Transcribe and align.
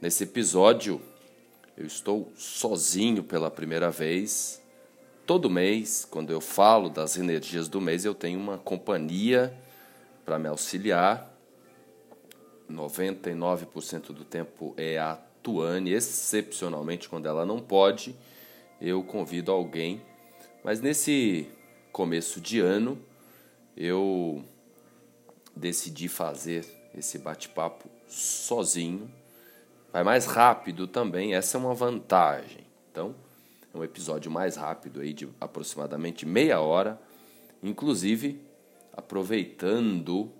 Nesse 0.00 0.22
episódio, 0.22 1.02
eu 1.76 1.84
estou 1.84 2.30
sozinho 2.36 3.24
pela 3.24 3.50
primeira 3.50 3.90
vez. 3.90 4.62
Todo 5.26 5.50
mês, 5.50 6.06
quando 6.08 6.32
eu 6.32 6.40
falo 6.40 6.88
das 6.88 7.16
energias 7.16 7.66
do 7.66 7.80
mês, 7.80 8.04
eu 8.04 8.14
tenho 8.14 8.38
uma 8.38 8.58
companhia 8.58 9.52
para 10.24 10.38
me 10.38 10.46
auxiliar. 10.46 11.36
99% 12.70 14.12
do 14.12 14.24
tempo 14.24 14.72
é 14.76 15.00
a 15.00 15.18
Tuane, 15.42 15.92
excepcionalmente 15.92 17.08
quando 17.08 17.26
ela 17.26 17.44
não 17.44 17.58
pode 17.58 18.14
eu 18.80 19.02
convido 19.02 19.52
alguém. 19.52 20.02
Mas 20.62 20.80
nesse 20.80 21.48
começo 21.92 22.40
de 22.40 22.60
ano, 22.60 22.98
eu 23.76 24.44
decidi 25.54 26.08
fazer 26.08 26.64
esse 26.96 27.18
bate-papo 27.18 27.88
sozinho. 28.06 29.10
Vai 29.92 30.02
mais 30.02 30.26
rápido 30.26 30.86
também, 30.86 31.34
essa 31.34 31.56
é 31.56 31.60
uma 31.60 31.74
vantagem. 31.74 32.66
Então, 32.90 33.14
é 33.72 33.78
um 33.78 33.84
episódio 33.84 34.30
mais 34.30 34.56
rápido 34.56 35.00
aí 35.00 35.12
de 35.12 35.28
aproximadamente 35.40 36.26
meia 36.26 36.60
hora, 36.60 37.00
inclusive 37.62 38.40
aproveitando 38.92 40.32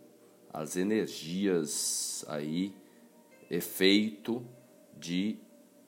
as 0.53 0.77
energias 0.77 2.25
aí 2.29 2.75
efeito 3.51 4.43
de 4.99 5.37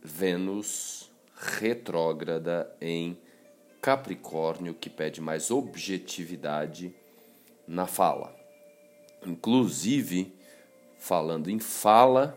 Vênus 0.02 1.07
retrógrada 1.38 2.74
em 2.80 3.16
Capricórnio, 3.80 4.74
que 4.74 4.90
pede 4.90 5.20
mais 5.20 5.50
objetividade 5.50 6.92
na 7.66 7.86
fala. 7.86 8.34
Inclusive, 9.24 10.34
falando 10.98 11.48
em 11.48 11.60
fala, 11.60 12.36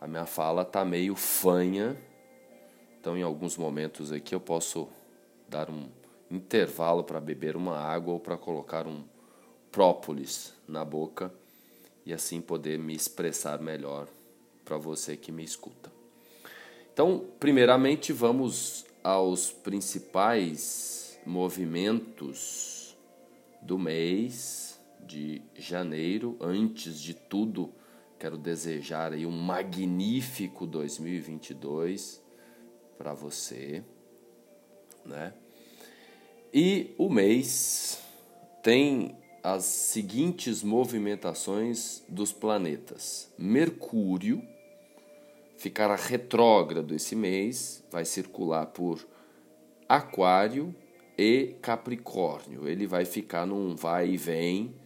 a 0.00 0.06
minha 0.06 0.26
fala 0.26 0.62
está 0.62 0.84
meio 0.84 1.14
fanha, 1.14 2.00
então 2.98 3.16
em 3.16 3.22
alguns 3.22 3.56
momentos 3.56 4.10
aqui 4.10 4.34
eu 4.34 4.40
posso 4.40 4.88
dar 5.48 5.68
um 5.68 5.88
intervalo 6.30 7.04
para 7.04 7.20
beber 7.20 7.56
uma 7.56 7.78
água 7.78 8.14
ou 8.14 8.20
para 8.20 8.36
colocar 8.36 8.86
um 8.86 9.04
própolis 9.70 10.54
na 10.66 10.84
boca 10.84 11.32
e 12.06 12.12
assim 12.12 12.40
poder 12.40 12.78
me 12.78 12.94
expressar 12.94 13.60
melhor 13.60 14.08
para 14.64 14.78
você 14.78 15.16
que 15.16 15.30
me 15.30 15.44
escuta. 15.44 15.97
Então, 16.98 17.24
primeiramente, 17.38 18.12
vamos 18.12 18.84
aos 19.04 19.52
principais 19.52 21.16
movimentos 21.24 22.98
do 23.62 23.78
mês 23.78 24.80
de 25.06 25.40
janeiro. 25.54 26.36
Antes 26.40 27.00
de 27.00 27.14
tudo, 27.14 27.72
quero 28.18 28.36
desejar 28.36 29.12
aí 29.12 29.24
um 29.24 29.30
magnífico 29.30 30.66
2022 30.66 32.20
para 32.98 33.14
você, 33.14 33.84
né? 35.06 35.34
E 36.52 36.96
o 36.98 37.08
mês 37.08 38.00
tem 38.60 39.16
as 39.40 39.62
seguintes 39.62 40.64
movimentações 40.64 42.02
dos 42.08 42.32
planetas: 42.32 43.32
Mercúrio 43.38 44.42
ficará 45.58 45.96
retrógrado 45.96 46.94
esse 46.94 47.16
mês, 47.16 47.84
vai 47.90 48.04
circular 48.04 48.66
por 48.66 49.04
Aquário 49.88 50.74
e 51.18 51.56
Capricórnio. 51.60 52.68
Ele 52.68 52.86
vai 52.86 53.04
ficar 53.04 53.44
num 53.44 53.74
vai 53.74 54.10
e 54.10 54.16
vem. 54.16 54.76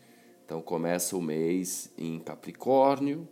Então 0.45 0.62
começa 0.62 1.14
o 1.14 1.20
mês 1.20 1.92
em 1.97 2.19
Capricórnio, 2.19 3.29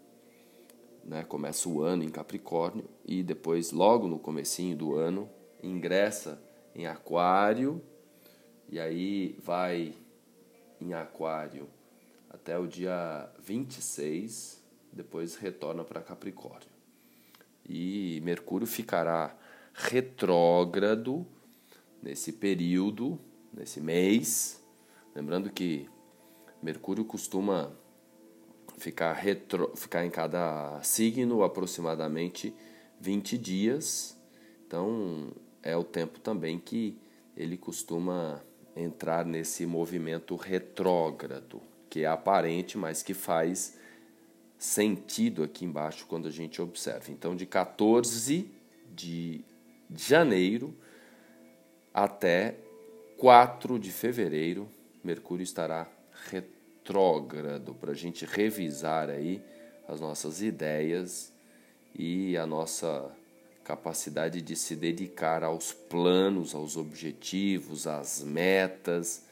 né? 1.03 1.25
Começa 1.25 1.66
o 1.66 1.82
ano 1.82 2.04
em 2.04 2.10
Capricórnio 2.10 2.84
e 3.06 3.22
depois 3.22 3.72
logo 3.72 4.06
no 4.06 4.19
comecinho 4.19 4.76
do 4.76 4.94
ano 4.94 5.28
ingressa 5.62 6.41
em 6.75 6.86
Aquário 6.86 7.82
e 8.69 8.78
aí 8.78 9.36
vai 9.42 9.94
em 10.78 10.92
Aquário 10.92 11.69
até 12.28 12.59
o 12.59 12.66
dia 12.66 13.28
26, 13.42 14.62
depois 14.92 15.36
retorna 15.36 15.82
para 15.84 16.00
Capricórnio 16.00 16.69
e 17.70 18.20
Mercúrio 18.25 18.66
ficará 18.66 19.36
retrógrado 19.72 21.25
nesse 22.03 22.32
período, 22.32 23.16
nesse 23.54 23.81
mês. 23.81 24.60
Lembrando 25.14 25.48
que 25.50 25.88
Mercúrio 26.60 27.04
costuma 27.04 27.72
ficar, 28.76 29.12
retro, 29.12 29.72
ficar 29.76 30.04
em 30.04 30.10
cada 30.10 30.82
signo 30.82 31.44
aproximadamente 31.44 32.53
20 33.00 33.38
dias. 33.38 34.19
Então 34.66 35.30
é 35.62 35.76
o 35.76 35.84
tempo 35.84 36.19
também 36.19 36.59
que 36.59 36.98
ele 37.36 37.56
costuma 37.56 38.42
entrar 38.75 39.25
nesse 39.25 39.64
movimento 39.64 40.34
retrógrado, 40.34 41.62
que 41.88 42.00
é 42.00 42.06
aparente, 42.06 42.76
mas 42.76 43.00
que 43.00 43.14
faz 43.14 43.78
sentido 44.60 45.43
aqui 45.43 45.65
embaixo 45.65 46.04
quando 46.06 46.28
a 46.28 46.31
gente 46.31 46.60
observa. 46.60 47.10
Então, 47.10 47.34
de 47.34 47.47
14 47.47 48.47
de 48.94 49.43
janeiro 49.97 50.76
até 51.94 52.56
4 53.16 53.78
de 53.78 53.91
fevereiro, 53.91 54.69
Mercúrio 55.03 55.43
estará 55.43 55.88
retrógrado 56.31 57.75
para 57.75 57.93
a 57.93 57.94
gente 57.94 58.26
revisar 58.26 59.09
aí 59.09 59.43
as 59.88 59.98
nossas 59.98 60.43
ideias 60.43 61.32
e 61.94 62.37
a 62.37 62.47
nossa 62.47 63.10
capacidade 63.65 64.42
de 64.42 64.54
se 64.54 64.77
dedicar 64.77 65.42
aos 65.42 65.72
planos, 65.72 66.54
aos 66.54 66.77
objetivos, 66.77 67.87
às 67.87 68.22
metas. 68.22 69.25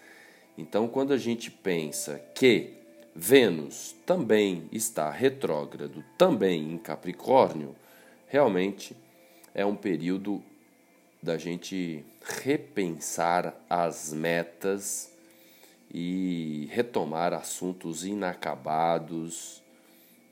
Então, 0.57 0.89
quando 0.89 1.13
a 1.13 1.19
gente 1.19 1.51
pensa 1.51 2.19
que 2.35 2.78
Vênus 3.21 3.97
também 4.07 4.69
está 4.71 5.11
retrógrado, 5.11 6.05
também 6.17 6.73
em 6.73 6.79
Capricórnio, 6.79 7.75
realmente 8.29 8.97
é 9.53 9.67
um 9.67 9.75
período 9.75 10.41
da 11.21 11.37
gente 11.37 12.05
repensar 12.23 13.61
as 13.69 14.13
metas 14.13 15.13
e 15.93 16.69
retomar 16.71 17.35
assuntos 17.35 18.05
inacabados 18.05 19.65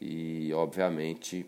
e, 0.01 0.53
obviamente, 0.55 1.45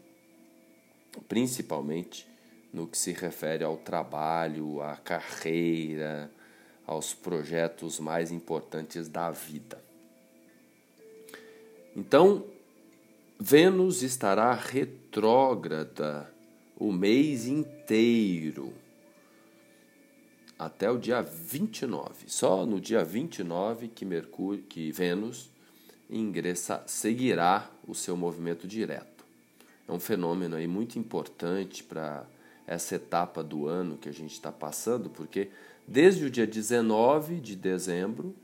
principalmente 1.29 2.27
no 2.73 2.85
que 2.85 2.99
se 2.99 3.13
refere 3.13 3.63
ao 3.63 3.77
trabalho, 3.77 4.83
à 4.83 4.97
carreira, 4.97 6.29
aos 6.85 7.15
projetos 7.15 8.01
mais 8.01 8.33
importantes 8.33 9.09
da 9.09 9.31
vida. 9.31 9.88
Então, 11.97 12.45
Vênus 13.41 14.03
estará 14.03 14.53
retrógrada 14.53 16.33
o 16.77 16.93
mês 16.93 17.47
inteiro, 17.47 18.73
até 20.59 20.91
o 20.91 20.99
dia 20.99 21.23
29. 21.23 22.29
Só 22.29 22.67
no 22.67 22.81
dia 22.81 23.05
29 23.05 23.89
que 23.89 24.05
Mercúrio, 24.05 24.63
que 24.63 24.91
Vênus 24.91 25.51
ingressa, 26.11 26.83
seguirá 26.87 27.71
o 27.87 27.95
seu 27.95 28.17
movimento 28.17 28.67
direto. 28.67 29.25
É 29.87 29.93
um 29.93 30.01
fenômeno 30.01 30.57
aí 30.57 30.67
muito 30.67 30.99
importante 30.99 31.83
para 31.85 32.27
essa 32.67 32.97
etapa 32.97 33.43
do 33.43 33.67
ano 33.67 33.97
que 33.97 34.09
a 34.09 34.13
gente 34.13 34.33
está 34.33 34.53
passando, 34.53 35.09
porque 35.09 35.49
desde 35.87 36.25
o 36.25 36.31
dia 36.31 36.47
19 36.47 37.41
de 37.41 37.57
dezembro 37.57 38.35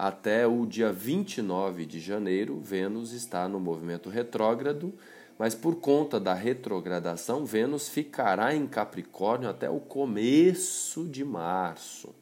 até 0.00 0.46
o 0.46 0.64
dia 0.64 0.90
29 0.90 1.84
de 1.84 2.00
janeiro, 2.00 2.58
Vênus 2.58 3.12
está 3.12 3.46
no 3.46 3.60
movimento 3.60 4.08
retrógrado, 4.08 4.94
mas 5.38 5.54
por 5.54 5.76
conta 5.76 6.18
da 6.18 6.32
retrogradação, 6.32 7.44
Vênus 7.44 7.86
ficará 7.86 8.54
em 8.54 8.66
Capricórnio 8.66 9.50
até 9.50 9.68
o 9.68 9.78
começo 9.78 11.04
de 11.04 11.22
março. 11.22 12.14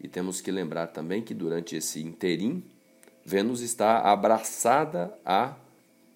E 0.00 0.08
temos 0.08 0.40
que 0.40 0.50
lembrar 0.50 0.86
também 0.86 1.20
que 1.20 1.34
durante 1.34 1.76
esse 1.76 2.02
interim, 2.02 2.64
Vênus 3.22 3.60
está 3.60 3.98
abraçada 4.10 5.12
a 5.26 5.54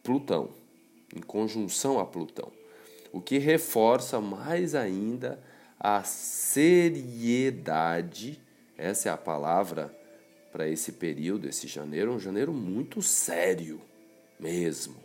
Plutão, 0.02 0.48
em 1.14 1.20
conjunção 1.20 2.00
a 2.00 2.06
Plutão, 2.06 2.50
o 3.12 3.20
que 3.20 3.36
reforça 3.36 4.22
mais 4.22 4.74
ainda 4.74 5.38
a 5.78 6.02
seriedade, 6.02 7.20
essa 8.78 9.10
é 9.10 9.12
a 9.12 9.18
palavra 9.18 9.94
para 10.56 10.66
esse 10.66 10.92
período, 10.92 11.46
esse 11.46 11.66
janeiro, 11.66 12.14
um 12.14 12.18
janeiro 12.18 12.50
muito 12.50 13.02
sério 13.02 13.78
mesmo. 14.40 14.96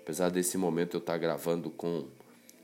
Apesar 0.00 0.30
desse 0.30 0.56
momento 0.56 0.94
eu 0.94 1.00
estar 1.00 1.18
gravando 1.18 1.68
com 1.68 2.06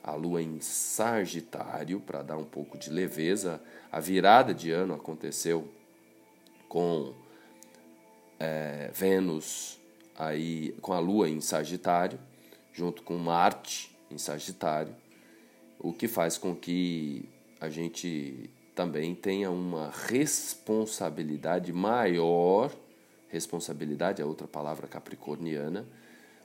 a 0.01 0.15
lua 0.15 0.41
em 0.41 0.61
Sagitário, 0.61 1.99
para 1.99 2.23
dar 2.23 2.37
um 2.37 2.45
pouco 2.45 2.79
de 2.79 2.89
leveza. 2.89 3.61
A 3.91 3.99
virada 3.99 4.55
de 4.55 4.71
ano 4.71 4.95
aconteceu 4.95 5.69
com 6.69 7.15
é, 8.39 8.93
Vênus 8.95 9.77
aí 10.17 10.77
com 10.81 10.93
a 10.93 11.01
lua 11.01 11.29
em 11.29 11.41
Sagitário, 11.41 12.21
junto 12.73 13.03
com 13.03 13.19
Marte 13.19 13.91
em 14.09 14.19
Sagitário, 14.19 14.95
o 15.81 15.93
que 15.93 16.07
faz 16.07 16.39
com 16.39 16.55
que 16.55 17.29
a 17.61 17.69
gente 17.69 18.49
também 18.79 19.13
tenha 19.13 19.51
uma 19.51 19.91
responsabilidade 19.91 21.73
maior, 21.73 22.73
responsabilidade 23.29 24.23
é 24.23 24.25
outra 24.25 24.47
palavra 24.47 24.87
capricorniana, 24.87 25.85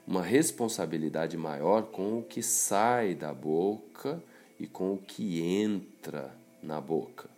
uma 0.04 0.20
responsabilidade 0.20 1.36
maior 1.36 1.82
com 1.82 2.18
o 2.18 2.24
que 2.24 2.42
sai 2.42 3.14
da 3.14 3.32
boca 3.32 4.20
e 4.58 4.66
com 4.66 4.94
o 4.94 4.98
que 4.98 5.42
entra 5.42 6.34
na 6.60 6.80
boca. 6.80 7.30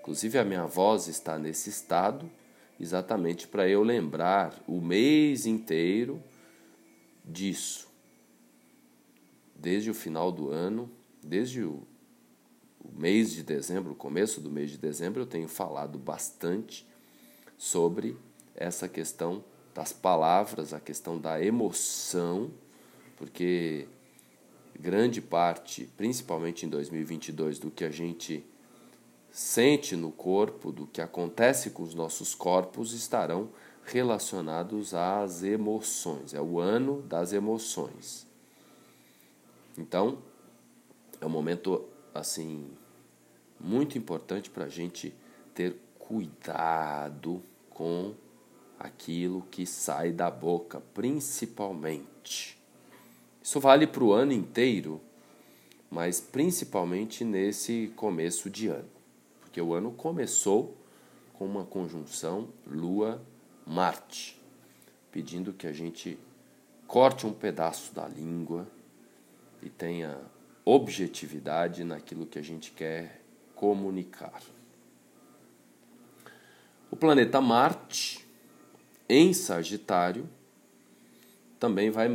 Inclusive, 0.00 0.38
a 0.38 0.44
minha 0.44 0.64
voz 0.64 1.06
está 1.06 1.38
nesse 1.38 1.68
estado 1.68 2.26
exatamente 2.80 3.46
para 3.46 3.68
eu 3.68 3.82
lembrar 3.82 4.58
o 4.66 4.80
mês 4.80 5.44
inteiro 5.44 6.18
disso. 7.22 7.90
Desde 9.54 9.90
o 9.90 9.94
final 9.94 10.32
do 10.32 10.48
ano, 10.48 10.90
desde 11.22 11.62
o, 11.62 11.86
mês 12.94 13.32
de 13.32 13.42
dezembro, 13.42 13.94
começo 13.94 14.40
do 14.40 14.50
mês 14.50 14.70
de 14.70 14.78
dezembro, 14.78 15.22
eu 15.22 15.26
tenho 15.26 15.48
falado 15.48 15.98
bastante 15.98 16.86
sobre 17.58 18.16
essa 18.54 18.88
questão 18.88 19.44
das 19.74 19.92
palavras, 19.92 20.72
a 20.72 20.78
questão 20.78 21.18
da 21.18 21.42
emoção, 21.42 22.50
porque 23.16 23.88
grande 24.78 25.20
parte, 25.20 25.90
principalmente 25.96 26.64
em 26.64 26.68
2022, 26.68 27.58
do 27.58 27.70
que 27.70 27.84
a 27.84 27.90
gente 27.90 28.44
sente 29.30 29.96
no 29.96 30.12
corpo, 30.12 30.70
do 30.70 30.86
que 30.86 31.00
acontece 31.00 31.70
com 31.70 31.82
os 31.82 31.94
nossos 31.94 32.34
corpos, 32.34 32.92
estarão 32.92 33.50
relacionados 33.84 34.94
às 34.94 35.42
emoções. 35.42 36.32
É 36.32 36.40
o 36.40 36.60
ano 36.60 37.02
das 37.02 37.32
emoções. 37.32 38.26
Então, 39.76 40.18
é 41.20 41.26
um 41.26 41.30
momento 41.30 41.84
assim 42.14 42.70
muito 43.64 43.96
importante 43.96 44.50
para 44.50 44.66
a 44.66 44.68
gente 44.68 45.14
ter 45.54 45.74
cuidado 45.98 47.42
com 47.70 48.14
aquilo 48.78 49.40
que 49.50 49.64
sai 49.66 50.12
da 50.12 50.30
boca, 50.30 50.82
principalmente. 50.92 52.58
Isso 53.42 53.58
vale 53.58 53.86
para 53.86 54.04
o 54.04 54.12
ano 54.12 54.32
inteiro, 54.32 55.00
mas 55.90 56.20
principalmente 56.20 57.24
nesse 57.24 57.90
começo 57.96 58.50
de 58.50 58.68
ano, 58.68 58.88
porque 59.40 59.60
o 59.60 59.72
ano 59.72 59.92
começou 59.92 60.76
com 61.32 61.46
uma 61.46 61.64
conjunção 61.64 62.48
Lua-Marte, 62.66 64.40
pedindo 65.10 65.54
que 65.54 65.66
a 65.66 65.72
gente 65.72 66.18
corte 66.86 67.26
um 67.26 67.32
pedaço 67.32 67.94
da 67.94 68.06
língua 68.06 68.68
e 69.62 69.70
tenha 69.70 70.20
objetividade 70.66 71.82
naquilo 71.82 72.26
que 72.26 72.38
a 72.38 72.42
gente 72.42 72.70
quer 72.70 73.23
comunicar. 73.54 74.42
O 76.90 76.96
planeta 76.96 77.40
Marte 77.40 78.26
em 79.08 79.32
Sagitário 79.32 80.28
também 81.58 81.90
vai 81.90 82.08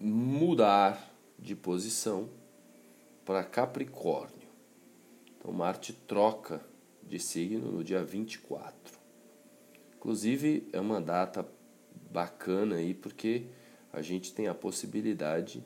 mudar 0.00 1.12
de 1.38 1.54
posição 1.54 2.28
para 3.24 3.44
Capricórnio. 3.44 4.48
Então 5.38 5.52
Marte 5.52 5.92
troca 5.92 6.60
de 7.02 7.18
signo 7.18 7.70
no 7.70 7.84
dia 7.84 8.02
24. 8.02 8.98
Inclusive 9.96 10.68
é 10.72 10.80
uma 10.80 11.00
data 11.00 11.46
bacana 12.10 12.76
aí 12.76 12.94
porque 12.94 13.46
a 13.92 14.00
gente 14.02 14.32
tem 14.32 14.48
a 14.48 14.54
possibilidade 14.54 15.62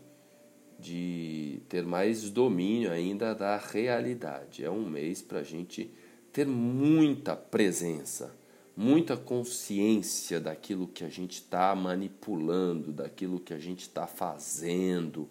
de 0.79 1.61
ter 1.69 1.85
mais 1.85 2.31
domínio 2.31 2.91
ainda 2.91 3.35
da 3.35 3.57
realidade. 3.57 4.65
É 4.65 4.71
um 4.71 4.89
mês 4.89 5.23
para 5.23 5.41
a 5.41 5.45
gente 5.45 5.91
ter 6.33 6.47
muita 6.47 7.35
presença 7.35 8.35
muita 8.77 9.17
consciência 9.17 10.39
daquilo 10.39 10.87
que 10.87 11.03
a 11.03 11.09
gente 11.09 11.37
está 11.37 11.75
manipulando, 11.75 12.93
daquilo 12.93 13.41
que 13.41 13.55
a 13.55 13.59
gente 13.59 13.81
está 13.81 14.07
fazendo. 14.07 15.29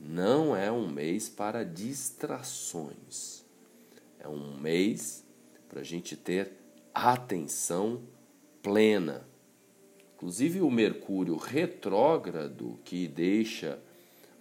Não 0.00 0.56
é 0.56 0.72
um 0.72 0.88
mês 0.88 1.28
para 1.28 1.64
distrações. 1.64 3.44
É 4.18 4.28
um 4.28 4.58
mês 4.58 5.24
para 5.68 5.80
a 5.80 5.84
gente 5.84 6.16
ter 6.16 6.52
atenção 6.92 8.02
plena. 8.60 9.24
Inclusive 10.16 10.60
o 10.60 10.70
Mercúrio 10.70 11.36
retrógrado, 11.36 12.80
que 12.84 13.06
deixa 13.06 13.78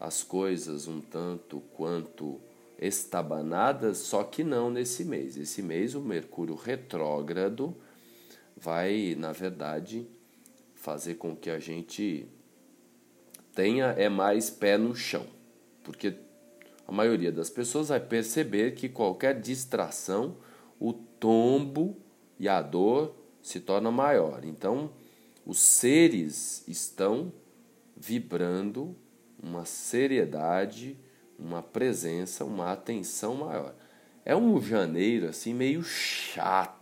as 0.02 0.24
coisas 0.24 0.88
um 0.88 1.00
tanto 1.00 1.62
quanto 1.76 2.42
estabanadas, 2.80 4.00
só 4.00 4.24
que 4.24 4.44
não 4.44 4.72
nesse 4.72 5.06
mês. 5.06 5.38
Esse 5.38 5.62
mês 5.62 5.94
o 5.94 6.02
Mercúrio 6.02 6.56
retrógrado 6.56 7.78
vai, 8.58 9.16
na 9.16 9.32
verdade, 9.32 10.08
fazer 10.74 11.16
com 11.16 11.36
que 11.36 11.52
a 11.52 11.60
gente 11.60 12.28
tenha 13.54 13.92
é 13.92 14.10
mais 14.10 14.50
pé 14.50 14.76
no 14.76 14.96
chão. 14.96 15.28
Porque 15.84 16.16
a 16.88 16.92
maioria 16.92 17.32
das 17.32 17.52
pessoas 17.52 17.90
vai 17.90 18.00
perceber 18.00 18.74
que 18.74 18.90
qualquer 18.90 19.40
distração, 19.40 20.36
o 20.80 20.94
tombo 20.94 21.96
e 22.40 22.50
a 22.50 22.60
dor 22.60 23.16
se 23.40 23.60
torna 23.60 23.92
maior. 23.92 24.44
Então, 24.46 24.92
os 25.46 25.60
seres 25.60 26.68
estão 26.68 27.32
vibrando 27.96 28.96
uma 29.42 29.66
seriedade, 29.66 30.98
uma 31.38 31.64
presença, 31.64 32.46
uma 32.46 32.72
atenção 32.72 33.36
maior. 33.36 33.74
É 34.24 34.36
um 34.36 34.62
janeiro 34.62 35.28
assim 35.28 35.54
meio 35.54 35.84
chato 35.84 36.82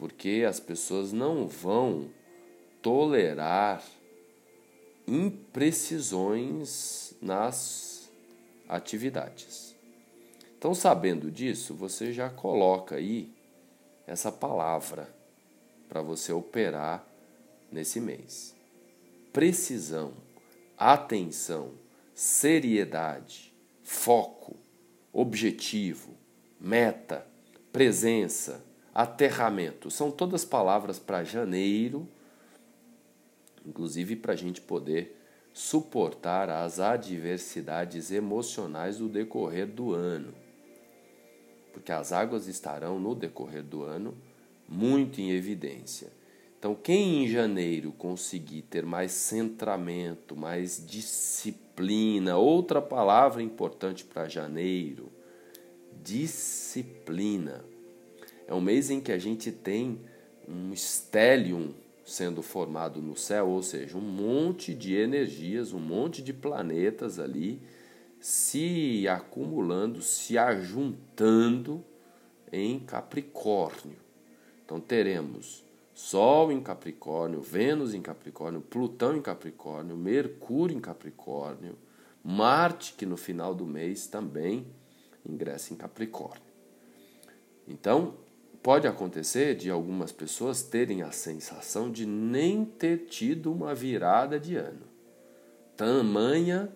porque 0.00 0.44
as 0.48 0.58
pessoas 0.58 1.12
não 1.12 1.46
vão 1.46 2.08
tolerar 2.80 3.84
imprecisões 5.06 7.12
nas 7.20 8.10
atividades. 8.66 9.76
Então, 10.56 10.74
sabendo 10.74 11.30
disso, 11.30 11.74
você 11.74 12.14
já 12.14 12.30
coloca 12.30 12.96
aí 12.96 13.30
essa 14.06 14.32
palavra 14.32 15.14
para 15.86 16.00
você 16.00 16.32
operar 16.32 17.06
nesse 17.70 18.00
mês. 18.00 18.54
Precisão, 19.34 20.14
atenção, 20.80 21.72
seriedade, 22.14 23.54
foco, 23.82 24.56
objetivo, 25.12 26.16
meta, 26.58 27.26
presença, 27.70 28.64
aterramento. 28.94 29.90
São 29.90 30.10
todas 30.10 30.42
palavras 30.42 30.98
para 30.98 31.22
janeiro, 31.22 32.08
inclusive 33.66 34.16
para 34.16 34.32
a 34.32 34.36
gente 34.36 34.62
poder 34.62 35.20
suportar 35.52 36.48
as 36.48 36.80
adversidades 36.80 38.10
emocionais 38.10 38.96
do 38.96 39.06
decorrer 39.06 39.66
do 39.66 39.92
ano. 39.92 40.32
Porque 41.74 41.92
as 41.92 42.10
águas 42.10 42.46
estarão 42.46 42.98
no 42.98 43.14
decorrer 43.14 43.62
do 43.62 43.82
ano 43.82 44.16
muito 44.66 45.20
em 45.20 45.30
evidência. 45.30 46.10
Então, 46.60 46.74
quem 46.74 47.24
em 47.24 47.26
janeiro 47.26 47.90
conseguir 47.90 48.60
ter 48.60 48.84
mais 48.84 49.12
centramento, 49.12 50.36
mais 50.36 50.84
disciplina, 50.86 52.36
outra 52.36 52.82
palavra 52.82 53.42
importante 53.42 54.04
para 54.04 54.28
janeiro, 54.28 55.10
disciplina. 56.02 57.64
É 58.46 58.52
um 58.52 58.60
mês 58.60 58.90
em 58.90 59.00
que 59.00 59.10
a 59.10 59.16
gente 59.16 59.50
tem 59.50 60.02
um 60.46 60.74
stellium 60.74 61.72
sendo 62.04 62.42
formado 62.42 63.00
no 63.00 63.16
céu, 63.16 63.48
ou 63.48 63.62
seja, 63.62 63.96
um 63.96 64.02
monte 64.02 64.74
de 64.74 64.94
energias, 64.94 65.72
um 65.72 65.80
monte 65.80 66.20
de 66.20 66.34
planetas 66.34 67.18
ali 67.18 67.58
se 68.20 69.08
acumulando, 69.08 70.02
se 70.02 70.36
ajuntando 70.36 71.82
em 72.52 72.80
Capricórnio. 72.80 73.96
Então 74.62 74.78
teremos 74.78 75.69
Sol 76.02 76.50
em 76.50 76.62
Capricórnio, 76.62 77.42
Vênus 77.42 77.92
em 77.92 78.00
Capricórnio, 78.00 78.62
Plutão 78.62 79.14
em 79.14 79.20
Capricórnio, 79.20 79.98
Mercúrio 79.98 80.74
em 80.74 80.80
Capricórnio, 80.80 81.76
Marte, 82.24 82.94
que 82.94 83.04
no 83.04 83.18
final 83.18 83.54
do 83.54 83.66
mês 83.66 84.06
também 84.06 84.66
ingressa 85.24 85.74
em 85.74 85.76
Capricórnio. 85.76 86.42
Então, 87.68 88.14
pode 88.62 88.88
acontecer 88.88 89.54
de 89.54 89.70
algumas 89.70 90.10
pessoas 90.10 90.62
terem 90.62 91.02
a 91.02 91.12
sensação 91.12 91.92
de 91.92 92.06
nem 92.06 92.64
ter 92.64 93.04
tido 93.04 93.52
uma 93.52 93.74
virada 93.74 94.40
de 94.40 94.56
ano. 94.56 94.86
Tamanha 95.76 96.72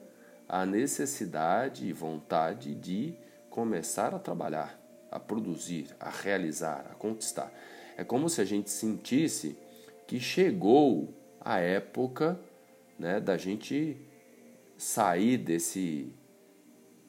a 0.47 0.67
necessidade 0.67 1.89
e 1.89 1.95
vontade 1.95 2.75
de 2.75 3.15
começar 3.49 4.15
a 4.15 4.19
trabalhar, 4.19 4.79
a 5.11 5.19
produzir, 5.19 5.97
a 5.99 6.11
realizar, 6.11 6.87
a 6.91 6.95
conquistar. 6.95 7.51
É 7.97 8.05
como 8.05 8.29
se 8.29 8.41
a 8.41 8.45
gente 8.45 8.71
sentisse 8.71 9.57
que 10.07 10.19
chegou 10.19 11.15
a 11.41 11.59
época 11.59 12.39
né, 12.99 13.21
da 13.21 13.37
gente 13.37 13.97
sair 14.77 15.39
desse 15.39 16.13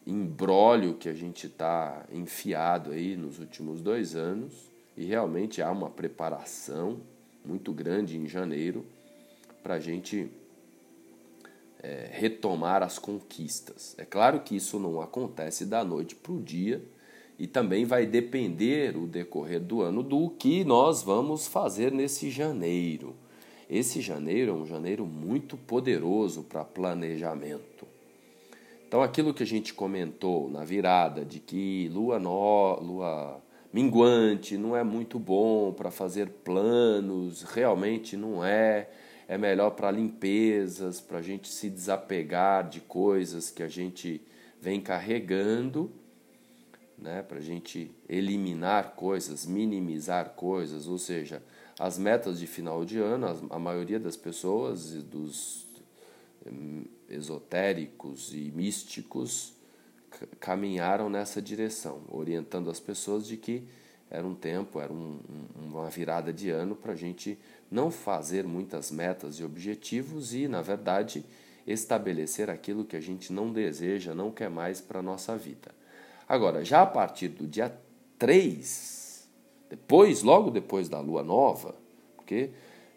embrólio 0.05 0.95
que 0.95 1.09
a 1.09 1.13
gente 1.13 1.47
está 1.47 2.05
enfiado 2.11 2.91
aí 2.91 3.15
nos 3.15 3.39
últimos 3.39 3.81
dois 3.81 4.15
anos 4.15 4.71
e 4.95 5.03
realmente 5.03 5.61
há 5.61 5.71
uma 5.71 5.89
preparação 5.89 7.01
muito 7.43 7.73
grande 7.73 8.17
em 8.17 8.27
janeiro 8.27 8.85
para 9.63 9.75
a 9.75 9.79
gente 9.79 10.29
é, 11.81 12.07
retomar 12.11 12.83
as 12.83 12.99
conquistas. 12.99 13.95
É 13.97 14.05
claro 14.05 14.41
que 14.41 14.55
isso 14.55 14.79
não 14.79 15.01
acontece 15.01 15.65
da 15.65 15.83
noite 15.83 16.15
para 16.15 16.31
o 16.31 16.41
dia 16.41 16.81
e 17.37 17.47
também 17.47 17.85
vai 17.85 18.05
depender 18.05 18.95
o 18.95 19.07
decorrer 19.07 19.59
do 19.59 19.81
ano 19.81 20.01
do 20.01 20.29
que 20.29 20.63
nós 20.63 21.03
vamos 21.03 21.47
fazer 21.47 21.91
nesse 21.91 22.29
janeiro. 22.29 23.15
Esse 23.69 23.99
janeiro 23.99 24.51
é 24.51 24.53
um 24.53 24.65
janeiro 24.65 25.05
muito 25.05 25.57
poderoso 25.57 26.43
para 26.43 26.63
planejamento. 26.63 27.87
Então, 28.87 29.01
aquilo 29.01 29.33
que 29.33 29.43
a 29.43 29.47
gente 29.47 29.73
comentou 29.73 30.49
na 30.49 30.63
virada 30.63 31.25
de 31.25 31.39
que 31.39 31.89
lua, 31.91 32.19
no, 32.19 32.79
lua 32.79 33.41
minguante 33.73 34.57
não 34.57 34.77
é 34.77 34.83
muito 34.83 35.19
bom 35.19 35.73
para 35.73 35.91
fazer 35.91 36.29
planos, 36.29 37.41
realmente 37.41 38.15
não 38.15 38.45
é. 38.45 38.89
É 39.27 39.39
melhor 39.39 39.71
para 39.71 39.89
limpezas, 39.89 41.01
para 41.01 41.17
a 41.17 41.21
gente 41.21 41.47
se 41.47 41.67
desapegar 41.67 42.69
de 42.69 42.79
coisas 42.79 43.49
que 43.49 43.63
a 43.63 43.67
gente 43.67 44.21
vem 44.61 44.79
carregando, 44.79 45.91
né? 46.97 47.21
para 47.21 47.39
a 47.39 47.41
gente 47.41 47.91
eliminar 48.07 48.95
coisas, 48.95 49.45
minimizar 49.45 50.31
coisas, 50.31 50.87
ou 50.87 50.97
seja, 50.97 51.41
as 51.79 51.97
metas 51.97 52.39
de 52.39 52.47
final 52.47 52.85
de 52.85 52.99
ano, 52.99 53.47
a 53.49 53.59
maioria 53.59 53.99
das 53.99 54.15
pessoas, 54.15 54.93
dos 55.03 55.65
hum, 56.45 56.85
esotéricos 57.09 58.33
e 58.33 58.51
místicos, 58.55 59.53
caminharam 60.39 61.09
nessa 61.09 61.41
direção, 61.41 62.01
orientando 62.07 62.69
as 62.69 62.79
pessoas 62.79 63.27
de 63.27 63.35
que 63.35 63.67
era 64.09 64.25
um 64.25 64.35
tempo, 64.35 64.79
era 64.79 64.93
um, 64.93 65.19
uma 65.55 65.89
virada 65.89 66.31
de 66.31 66.49
ano 66.49 66.75
para 66.75 66.93
a 66.93 66.95
gente 66.95 67.37
não 67.69 67.91
fazer 67.91 68.45
muitas 68.45 68.91
metas 68.91 69.39
e 69.39 69.43
objetivos 69.43 70.33
e, 70.33 70.47
na 70.47 70.61
verdade, 70.61 71.25
estabelecer 71.65 72.49
aquilo 72.49 72.85
que 72.85 72.95
a 72.95 73.01
gente 73.01 73.33
não 73.33 73.51
deseja, 73.51 74.13
não 74.13 74.31
quer 74.31 74.49
mais 74.49 74.79
para 74.79 74.99
a 74.99 75.03
nossa 75.03 75.35
vida. 75.35 75.73
Agora, 76.27 76.65
já 76.65 76.81
a 76.81 76.87
partir 76.87 77.29
do 77.29 77.47
dia 77.47 77.77
3 78.17 79.29
depois, 79.69 80.23
logo 80.23 80.51
depois 80.51 80.87
da 80.87 80.99
lua 80.99 81.23
nova, 81.23 81.75
porque 82.15 82.51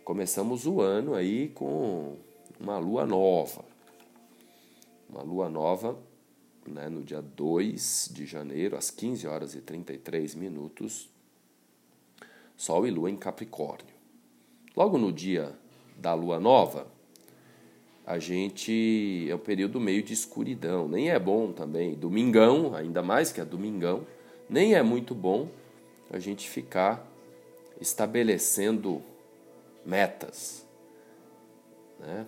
começamos 0.04 0.66
o 0.66 0.80
ano 0.80 1.14
aí 1.14 1.48
com 1.48 2.16
uma 2.58 2.78
lua 2.78 3.06
nova. 3.06 3.64
Uma 5.08 5.22
lua 5.22 5.48
nova 5.48 5.98
né, 6.66 6.88
no 6.88 7.02
dia 7.02 7.22
2 7.22 8.10
de 8.12 8.26
janeiro, 8.26 8.76
às 8.76 8.90
15 8.90 9.26
horas 9.26 9.54
e 9.54 9.60
33 9.60 10.34
minutos, 10.34 11.08
Sol 12.56 12.86
e 12.86 12.90
Lua 12.90 13.10
em 13.10 13.16
Capricórnio. 13.16 13.94
Logo 14.76 14.98
no 14.98 15.12
dia 15.12 15.56
da 15.96 16.14
lua 16.14 16.38
nova, 16.38 16.86
a 18.08 18.18
gente 18.18 19.26
é 19.28 19.34
um 19.34 19.38
período 19.38 19.78
meio 19.78 20.02
de 20.02 20.14
escuridão, 20.14 20.88
nem 20.88 21.10
é 21.10 21.18
bom 21.18 21.52
também. 21.52 21.94
Domingão, 21.94 22.74
ainda 22.74 23.02
mais 23.02 23.30
que 23.30 23.38
é 23.38 23.44
domingão, 23.44 24.06
nem 24.48 24.74
é 24.74 24.82
muito 24.82 25.14
bom 25.14 25.46
a 26.10 26.18
gente 26.18 26.48
ficar 26.48 27.06
estabelecendo 27.78 29.02
metas. 29.84 30.64
Né? 32.00 32.26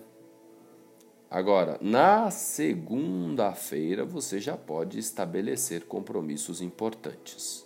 Agora, 1.31 1.79
na 1.81 2.29
segunda-feira 2.29 4.05
você 4.05 4.39
já 4.39 4.55
pode 4.55 4.99
estabelecer 4.99 5.85
compromissos 5.85 6.61
importantes, 6.61 7.65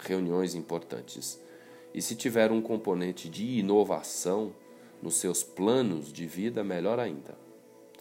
reuniões 0.00 0.56
importantes. 0.56 1.40
E 1.94 2.02
se 2.02 2.16
tiver 2.16 2.50
um 2.50 2.60
componente 2.60 3.28
de 3.28 3.60
inovação 3.60 4.52
nos 5.00 5.14
seus 5.14 5.44
planos 5.44 6.12
de 6.12 6.26
vida, 6.26 6.64
melhor 6.64 6.98
ainda. 6.98 7.40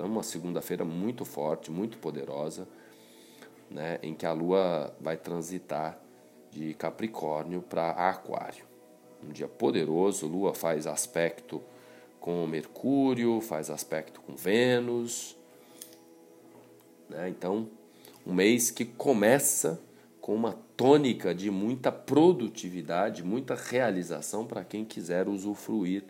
Então, 0.01 0.11
uma 0.11 0.23
segunda-feira 0.23 0.83
muito 0.83 1.23
forte, 1.23 1.69
muito 1.69 1.99
poderosa, 1.99 2.67
né, 3.69 3.99
em 4.01 4.15
que 4.15 4.25
a 4.25 4.33
Lua 4.33 4.91
vai 4.99 5.15
transitar 5.15 5.95
de 6.49 6.73
Capricórnio 6.73 7.61
para 7.61 7.91
Aquário. 7.91 8.65
Um 9.23 9.31
dia 9.31 9.47
poderoso, 9.47 10.25
Lua 10.25 10.55
faz 10.55 10.87
aspecto 10.87 11.61
com 12.19 12.47
Mercúrio, 12.47 13.39
faz 13.41 13.69
aspecto 13.69 14.19
com 14.21 14.35
Vênus. 14.35 15.37
Né? 17.07 17.29
Então, 17.29 17.69
um 18.25 18.33
mês 18.33 18.71
que 18.71 18.85
começa 18.85 19.79
com 20.19 20.33
uma 20.33 20.53
tônica 20.75 21.31
de 21.35 21.51
muita 21.51 21.91
produtividade, 21.91 23.23
muita 23.23 23.53
realização 23.53 24.47
para 24.47 24.63
quem 24.63 24.83
quiser 24.83 25.29
usufruir 25.29 26.03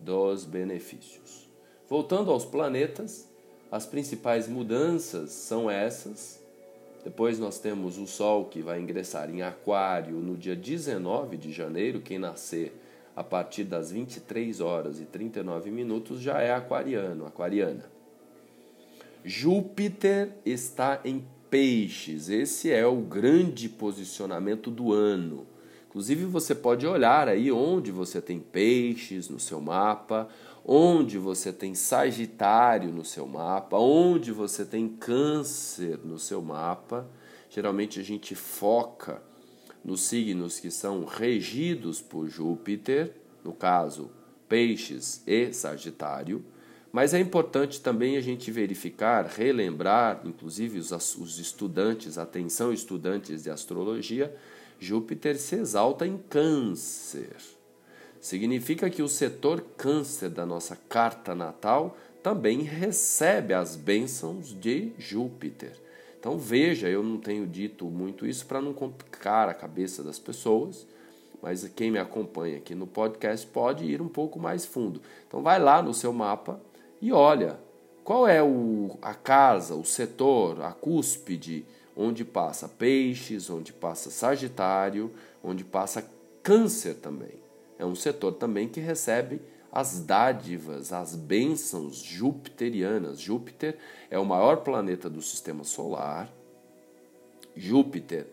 dos 0.00 0.46
benefícios. 0.46 1.45
Voltando 1.88 2.32
aos 2.32 2.44
planetas, 2.44 3.28
as 3.70 3.86
principais 3.86 4.48
mudanças 4.48 5.30
são 5.30 5.70
essas. 5.70 6.40
Depois 7.04 7.38
nós 7.38 7.60
temos 7.60 7.96
o 7.96 8.06
Sol 8.06 8.46
que 8.46 8.60
vai 8.60 8.80
ingressar 8.80 9.30
em 9.30 9.42
Aquário 9.42 10.16
no 10.16 10.36
dia 10.36 10.56
19 10.56 11.36
de 11.36 11.52
janeiro. 11.52 12.00
Quem 12.00 12.18
nascer 12.18 12.76
a 13.14 13.22
partir 13.22 13.62
das 13.62 13.92
23 13.92 14.60
horas 14.60 15.00
e 15.00 15.04
39 15.04 15.70
minutos 15.70 16.20
já 16.20 16.40
é 16.40 16.52
aquariano, 16.52 17.24
aquariana. 17.24 17.84
Júpiter 19.24 20.30
está 20.44 21.00
em 21.04 21.24
Peixes. 21.48 22.28
Esse 22.28 22.72
é 22.72 22.84
o 22.84 22.96
grande 22.96 23.68
posicionamento 23.68 24.70
do 24.70 24.92
ano. 24.92 25.46
Inclusive 25.88 26.24
você 26.26 26.54
pode 26.54 26.86
olhar 26.86 27.28
aí 27.28 27.50
onde 27.50 27.90
você 27.90 28.20
tem 28.20 28.38
Peixes 28.38 29.30
no 29.30 29.40
seu 29.40 29.60
mapa, 29.60 30.28
onde 30.68 31.16
você 31.16 31.52
tem 31.52 31.76
Sagitário 31.76 32.90
no 32.90 33.04
seu 33.04 33.24
mapa, 33.24 33.78
onde 33.78 34.32
você 34.32 34.64
tem 34.64 34.88
Câncer 34.88 36.00
no 36.04 36.18
seu 36.18 36.42
mapa. 36.42 37.06
Geralmente 37.48 38.00
a 38.00 38.02
gente 38.02 38.34
foca 38.34 39.22
nos 39.84 40.00
signos 40.02 40.58
que 40.58 40.72
são 40.72 41.04
regidos 41.04 42.02
por 42.02 42.28
Júpiter, 42.28 43.12
no 43.44 43.52
caso, 43.52 44.10
Peixes 44.48 45.22
e 45.24 45.52
Sagitário. 45.52 46.44
Mas 46.90 47.14
é 47.14 47.20
importante 47.20 47.80
também 47.80 48.16
a 48.16 48.20
gente 48.20 48.50
verificar, 48.50 49.24
relembrar, 49.26 50.22
inclusive 50.24 50.80
os, 50.80 50.90
os 50.90 51.38
estudantes, 51.38 52.18
atenção 52.18 52.72
estudantes 52.72 53.44
de 53.44 53.50
astrologia, 53.50 54.34
Júpiter 54.80 55.38
se 55.38 55.54
exalta 55.54 56.06
em 56.06 56.18
Câncer. 56.18 57.55
Significa 58.20 58.90
que 58.90 59.02
o 59.02 59.08
setor 59.08 59.64
câncer 59.76 60.30
da 60.30 60.44
nossa 60.44 60.76
carta 60.88 61.34
natal 61.34 61.96
também 62.22 62.62
recebe 62.62 63.54
as 63.54 63.76
bênçãos 63.76 64.48
de 64.58 64.92
Júpiter. 64.98 65.72
Então 66.18 66.36
veja, 66.36 66.88
eu 66.88 67.02
não 67.02 67.18
tenho 67.18 67.46
dito 67.46 67.84
muito 67.84 68.26
isso 68.26 68.46
para 68.46 68.60
não 68.60 68.72
complicar 68.72 69.48
a 69.48 69.54
cabeça 69.54 70.02
das 70.02 70.18
pessoas, 70.18 70.86
mas 71.40 71.68
quem 71.68 71.90
me 71.90 71.98
acompanha 71.98 72.56
aqui 72.56 72.74
no 72.74 72.86
podcast 72.86 73.46
pode 73.46 73.84
ir 73.84 74.02
um 74.02 74.08
pouco 74.08 74.40
mais 74.40 74.66
fundo. 74.66 75.00
Então 75.28 75.40
vai 75.40 75.60
lá 75.60 75.80
no 75.80 75.94
seu 75.94 76.12
mapa 76.12 76.60
e 77.00 77.12
olha 77.12 77.60
qual 78.02 78.26
é 78.26 78.42
o, 78.42 78.98
a 79.00 79.14
casa, 79.14 79.76
o 79.76 79.84
setor, 79.84 80.62
a 80.62 80.72
cúspide 80.72 81.64
onde 81.96 82.24
passa 82.24 82.68
peixes, 82.68 83.48
onde 83.48 83.72
passa 83.72 84.10
Sagitário, 84.10 85.12
onde 85.44 85.62
passa 85.62 86.04
Câncer 86.42 86.94
também 86.94 87.45
é 87.78 87.84
um 87.84 87.94
setor 87.94 88.32
também 88.32 88.68
que 88.68 88.80
recebe 88.80 89.40
as 89.70 90.00
dádivas, 90.00 90.92
as 90.92 91.14
bênçãos 91.14 91.98
jupiterianas. 91.98 93.20
Júpiter 93.20 93.76
é 94.10 94.18
o 94.18 94.24
maior 94.24 94.58
planeta 94.58 95.10
do 95.10 95.20
sistema 95.20 95.64
solar. 95.64 96.32
Júpiter 97.54 98.26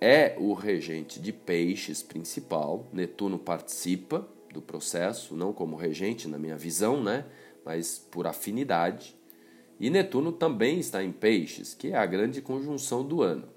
é 0.00 0.34
o 0.38 0.54
regente 0.54 1.20
de 1.20 1.32
peixes 1.32 2.02
principal. 2.02 2.86
Netuno 2.92 3.38
participa 3.38 4.26
do 4.52 4.62
processo, 4.62 5.36
não 5.36 5.52
como 5.52 5.76
regente 5.76 6.26
na 6.26 6.38
minha 6.38 6.56
visão, 6.56 7.02
né? 7.02 7.26
mas 7.64 7.98
por 8.10 8.26
afinidade. 8.26 9.16
E 9.78 9.88
Netuno 9.90 10.32
também 10.32 10.78
está 10.78 11.02
em 11.02 11.12
peixes, 11.12 11.74
que 11.74 11.88
é 11.88 11.96
a 11.96 12.06
grande 12.06 12.40
conjunção 12.42 13.04
do 13.04 13.22
ano. 13.22 13.48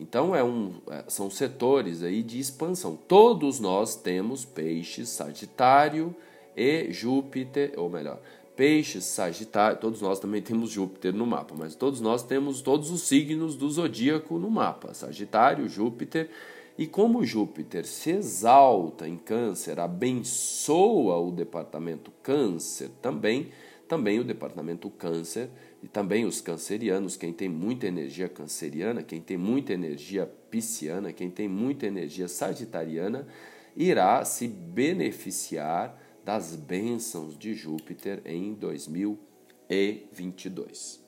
Então 0.00 0.34
é 0.34 0.42
um, 0.42 0.72
é, 0.90 1.04
são 1.08 1.30
setores 1.30 2.02
aí 2.02 2.22
de 2.22 2.40
expansão. 2.40 2.98
Todos 3.06 3.60
nós 3.60 3.94
temos 3.94 4.46
peixes, 4.46 5.10
Sagitário 5.10 6.16
e 6.56 6.90
Júpiter, 6.90 7.74
ou 7.76 7.90
melhor, 7.90 8.18
Peixes, 8.60 9.04
Sagitário, 9.04 9.78
todos 9.78 10.02
nós 10.02 10.20
também 10.20 10.42
temos 10.42 10.70
Júpiter 10.70 11.14
no 11.14 11.24
mapa, 11.24 11.54
mas 11.56 11.74
todos 11.74 11.98
nós 11.98 12.22
temos 12.22 12.60
todos 12.60 12.90
os 12.90 13.00
signos 13.02 13.56
do 13.56 13.70
zodíaco 13.70 14.38
no 14.38 14.50
mapa: 14.50 14.92
Sagitário, 14.92 15.66
Júpiter. 15.66 16.28
E 16.76 16.86
como 16.86 17.24
Júpiter 17.24 17.86
se 17.86 18.10
exalta 18.10 19.08
em 19.08 19.16
Câncer, 19.16 19.80
abençoa 19.80 21.18
o 21.18 21.30
departamento 21.30 22.10
Câncer 22.22 22.90
também, 23.00 23.48
também 23.88 24.18
o 24.18 24.24
departamento 24.24 24.90
Câncer 24.90 25.48
e 25.82 25.88
também 25.88 26.26
os 26.26 26.40
cancerianos, 26.40 27.16
quem 27.16 27.32
tem 27.32 27.48
muita 27.48 27.86
energia 27.86 28.28
canceriana, 28.28 29.02
quem 29.02 29.20
tem 29.20 29.36
muita 29.36 29.72
energia 29.72 30.24
pisciana, 30.50 31.12
quem 31.12 31.30
tem 31.30 31.48
muita 31.48 31.86
energia 31.86 32.28
sagitariana, 32.28 33.26
irá 33.74 34.24
se 34.24 34.46
beneficiar 34.46 35.98
das 36.24 36.54
bênçãos 36.54 37.36
de 37.38 37.54
Júpiter 37.54 38.20
em 38.26 38.52
2022. 38.52 41.02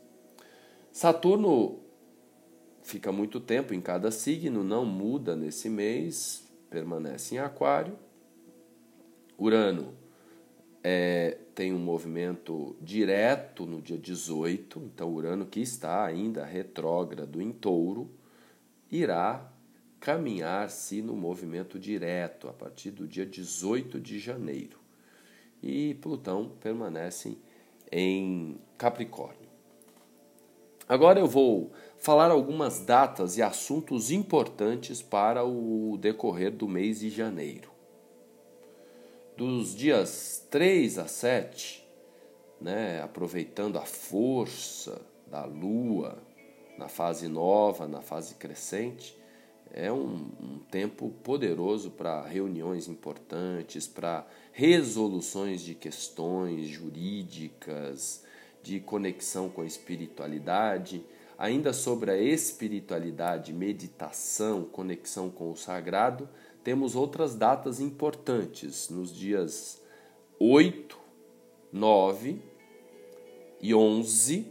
Saturno 0.91 1.81
fica 2.83 3.13
muito 3.13 3.39
tempo 3.41 3.75
em 3.75 3.81
cada 3.81 4.11
signo, 4.11 4.65
não 4.65 4.87
muda 4.87 5.37
nesse 5.37 5.69
mês, 5.69 6.51
permanece 6.71 7.35
em 7.35 7.39
Aquário. 7.39 7.99
Urano 9.39 10.02
é, 10.83 11.39
tem 11.55 11.73
um 11.73 11.79
movimento 11.79 12.77
direto 12.81 13.65
no 13.65 13.81
dia 13.81 13.99
18, 13.99 14.91
então 14.93 15.13
Urano, 15.13 15.47
que 15.47 15.61
está 15.61 16.05
ainda 16.05 16.45
retrógrado 16.45 17.41
em 17.41 17.53
touro, 17.53 18.11
irá 18.91 19.49
caminhar-se 20.01 21.01
no 21.01 21.15
movimento 21.15 21.79
direto 21.79 22.49
a 22.49 22.53
partir 22.53 22.91
do 22.91 23.07
dia 23.07 23.25
18 23.25 24.01
de 24.01 24.19
janeiro. 24.19 24.79
E 25.63 25.95
Plutão 25.95 26.51
permanece 26.61 27.39
em 27.91 28.59
Capricórnio. 28.77 29.53
Agora 30.89 31.21
eu 31.21 31.29
vou 31.29 31.71
falar 31.99 32.33
algumas 32.33 32.81
datas 32.85 33.37
e 33.37 33.43
assuntos 33.43 34.11
importantes 34.11 35.01
para 35.01 35.45
o 35.45 35.97
decorrer 36.01 36.51
do 36.51 36.67
mês 36.67 36.99
de 36.99 37.09
janeiro 37.09 37.72
dos 39.43 39.75
dias 39.75 40.47
3 40.51 40.99
a 40.99 41.09
7, 41.09 41.85
né, 42.61 43.03
aproveitando 43.03 43.77
a 43.77 43.85
força 43.85 45.03
da 45.27 45.45
lua 45.45 46.23
na 46.79 46.87
fase 46.89 47.27
nova, 47.27 47.89
na 47.89 48.01
fase 48.01 48.37
crescente, 48.37 49.19
é 49.73 49.91
um, 49.91 50.31
um 50.41 50.59
tempo 50.71 51.11
poderoso 51.25 51.91
para 51.91 52.23
reuniões 52.23 52.87
importantes, 52.87 53.89
para 53.89 54.25
resoluções 54.53 55.63
de 55.63 55.75
questões 55.75 56.69
jurídicas, 56.69 58.23
de 58.63 58.79
conexão 58.79 59.49
com 59.49 59.63
a 59.63 59.67
espiritualidade. 59.67 61.05
Ainda 61.37 61.73
sobre 61.73 62.13
a 62.13 62.17
espiritualidade, 62.17 63.53
meditação, 63.53 64.63
conexão 64.63 65.29
com 65.29 65.51
o 65.51 65.57
sagrado, 65.57 66.29
temos 66.63 66.95
outras 66.95 67.35
datas 67.35 67.81
importantes 67.81 68.89
nos 68.89 69.15
dias 69.15 69.81
8, 70.39 70.99
9 71.73 72.41
e 73.61 73.75
11, 73.75 74.47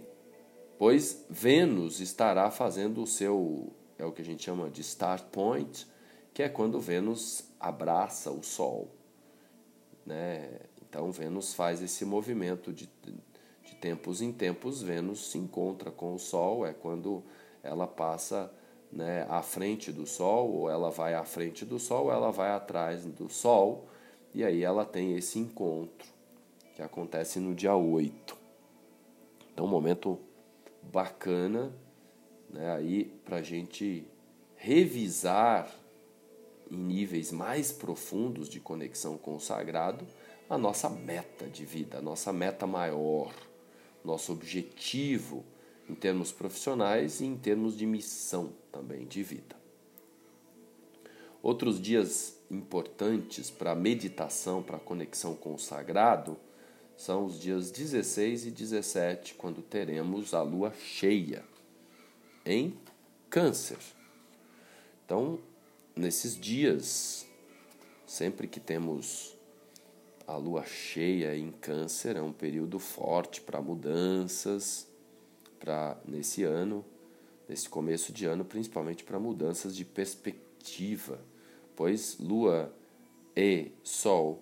pois 0.77 1.25
Vênus 1.30 2.00
estará 2.00 2.50
fazendo 2.50 3.03
o 3.03 3.08
seu, 3.08 3.72
é 3.98 4.06
o 4.06 4.12
que 4.12 4.22
a 4.22 4.25
gente 4.25 4.44
chama 4.44 4.70
de 4.70 4.82
start 4.82 5.25
point, 5.32 5.88
que 6.34 6.44
é 6.44 6.50
quando 6.50 6.80
Vênus 6.80 7.44
abraça 7.60 8.32
o 8.32 8.44
Sol. 8.44 8.89
Né? 10.06 10.60
Então 10.82 11.12
Vênus 11.12 11.53
faz 11.53 11.82
esse 11.82 12.03
movimento 12.03 12.74
de, 12.74 12.89
de 13.06 13.75
tempos 13.82 14.22
em 14.22 14.32
tempos, 14.32 14.82
Vênus 14.82 15.32
se 15.32 15.38
encontra 15.38 15.91
com 15.91 16.13
o 16.13 16.20
Sol, 16.20 16.65
é 16.65 16.74
quando 16.74 17.24
ela 17.63 17.88
passa 17.88 18.51
né, 18.91 19.25
à 19.29 19.41
frente 19.41 19.91
do 19.91 20.05
Sol, 20.05 20.51
ou 20.51 20.69
ela 20.69 20.89
vai 20.89 21.13
à 21.13 21.24
frente 21.24 21.65
do 21.65 21.79
Sol, 21.79 22.05
ou 22.05 22.12
ela 22.12 22.31
vai 22.31 22.51
atrás 22.51 23.05
do 23.05 23.29
Sol, 23.29 23.88
e 24.34 24.43
aí 24.43 24.63
ela 24.63 24.86
tem 24.86 25.15
esse 25.15 25.39
encontro 25.39 26.08
que 26.75 26.82
acontece 26.82 27.39
no 27.39 27.54
dia 27.54 27.75
8. 27.75 28.38
Então, 29.54 29.65
um 29.65 29.69
momento 29.69 30.19
bacana 30.82 31.73
né, 32.49 32.71
aí 32.71 33.06
para 33.25 33.41
gente 33.41 34.06
revisar 34.56 35.73
em 36.69 36.77
níveis 36.77 37.32
mais 37.32 37.71
profundos 37.71 38.47
de 38.47 38.60
conexão 38.60 39.17
com 39.17 39.36
o 39.36 39.39
sagrado 39.39 40.06
a 40.49 40.58
nossa 40.58 40.89
meta 40.89 41.47
de 41.47 41.63
vida, 41.63 41.99
a 41.99 42.01
nossa 42.01 42.34
meta 42.34 42.67
maior, 42.67 43.34
nosso 44.04 44.34
objetivo 44.34 45.45
em 45.91 45.95
termos 45.95 46.32
profissionais 46.32 47.19
e 47.19 47.25
em 47.25 47.36
termos 47.36 47.77
de 47.77 47.86
missão 47.86 48.54
também 48.71 49.06
de 49.06 49.21
vida. 49.21 49.58
Outros 51.43 51.82
dias 51.82 52.38
importantes 52.49 53.51
para 53.51 53.75
meditação, 53.75 54.63
para 54.63 54.80
conexão 54.80 55.36
com 55.36 55.54
o 55.54 55.60
sagrado, 55.60 56.38
são 56.95 57.25
os 57.25 57.38
dias 57.38 57.71
16 57.71 58.45
e 58.45 58.51
17, 58.51 59.34
quando 59.34 59.62
teremos 59.62 60.34
a 60.34 60.41
lua 60.41 60.71
cheia 60.71 61.43
em 62.45 62.77
Câncer. 63.30 63.80
Então, 65.06 65.39
nesses 65.93 66.39
dias, 66.39 67.25
sempre 68.06 68.47
que 68.47 68.62
temos 68.62 69.36
a 70.25 70.38
lua 70.38 70.63
cheia 70.63 71.36
em 71.36 71.51
Câncer, 71.51 72.15
é 72.15 72.21
um 72.21 72.32
período 72.32 72.80
forte 72.80 73.41
para 73.41 73.62
mudanças, 73.62 74.88
para 75.62 75.95
nesse 76.04 76.43
ano, 76.43 76.84
nesse 77.47 77.69
começo 77.69 78.12
de 78.12 78.26
ano, 78.26 78.43
principalmente 78.43 79.04
para 79.04 79.19
mudanças 79.19 79.76
de 79.76 79.86
perspectiva, 79.86 81.19
pois 81.76 82.17
Lua 82.19 82.74
e 83.38 83.71
Sol 83.84 84.41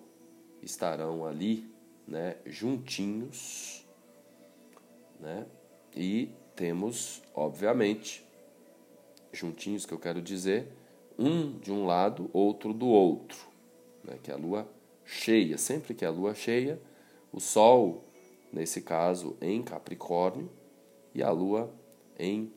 estarão 0.62 1.26
ali, 1.26 1.70
né, 2.08 2.36
juntinhos, 2.46 3.86
né? 5.20 5.46
E 5.94 6.30
temos, 6.56 7.22
obviamente, 7.34 8.24
juntinhos 9.32 9.84
que 9.84 9.92
eu 9.92 9.98
quero 9.98 10.22
dizer, 10.22 10.72
um 11.18 11.58
de 11.58 11.70
um 11.70 11.84
lado, 11.84 12.30
outro 12.32 12.72
do 12.72 12.86
outro, 12.86 13.38
né, 14.02 14.18
que 14.22 14.30
é 14.30 14.34
a 14.34 14.38
lua 14.38 14.66
cheia. 15.04 15.58
Sempre 15.58 15.94
que 15.94 16.04
é 16.04 16.08
a 16.08 16.10
lua 16.10 16.34
cheia, 16.34 16.80
o 17.32 17.38
Sol, 17.40 18.04
nesse 18.52 18.80
caso, 18.80 19.36
em 19.40 19.62
Capricórnio, 19.62 20.50
e 21.14 21.22
a 21.22 21.30
Lua 21.30 21.72
em 22.18 22.52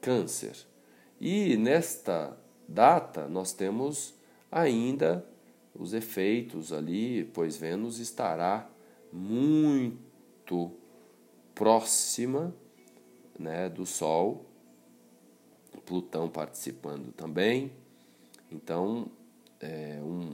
Câncer. 0.00 0.56
E 1.20 1.56
nesta 1.56 2.36
data 2.68 3.28
nós 3.28 3.52
temos 3.52 4.14
ainda 4.50 5.24
os 5.74 5.92
efeitos 5.92 6.72
ali, 6.72 7.24
pois 7.32 7.56
Vênus 7.56 7.98
estará 7.98 8.68
muito 9.12 10.70
próxima 11.54 12.54
né, 13.38 13.68
do 13.68 13.86
Sol, 13.86 14.46
Plutão 15.84 16.30
participando 16.30 17.12
também. 17.12 17.70
Então, 18.50 19.06
é 19.60 19.98
um, 20.02 20.32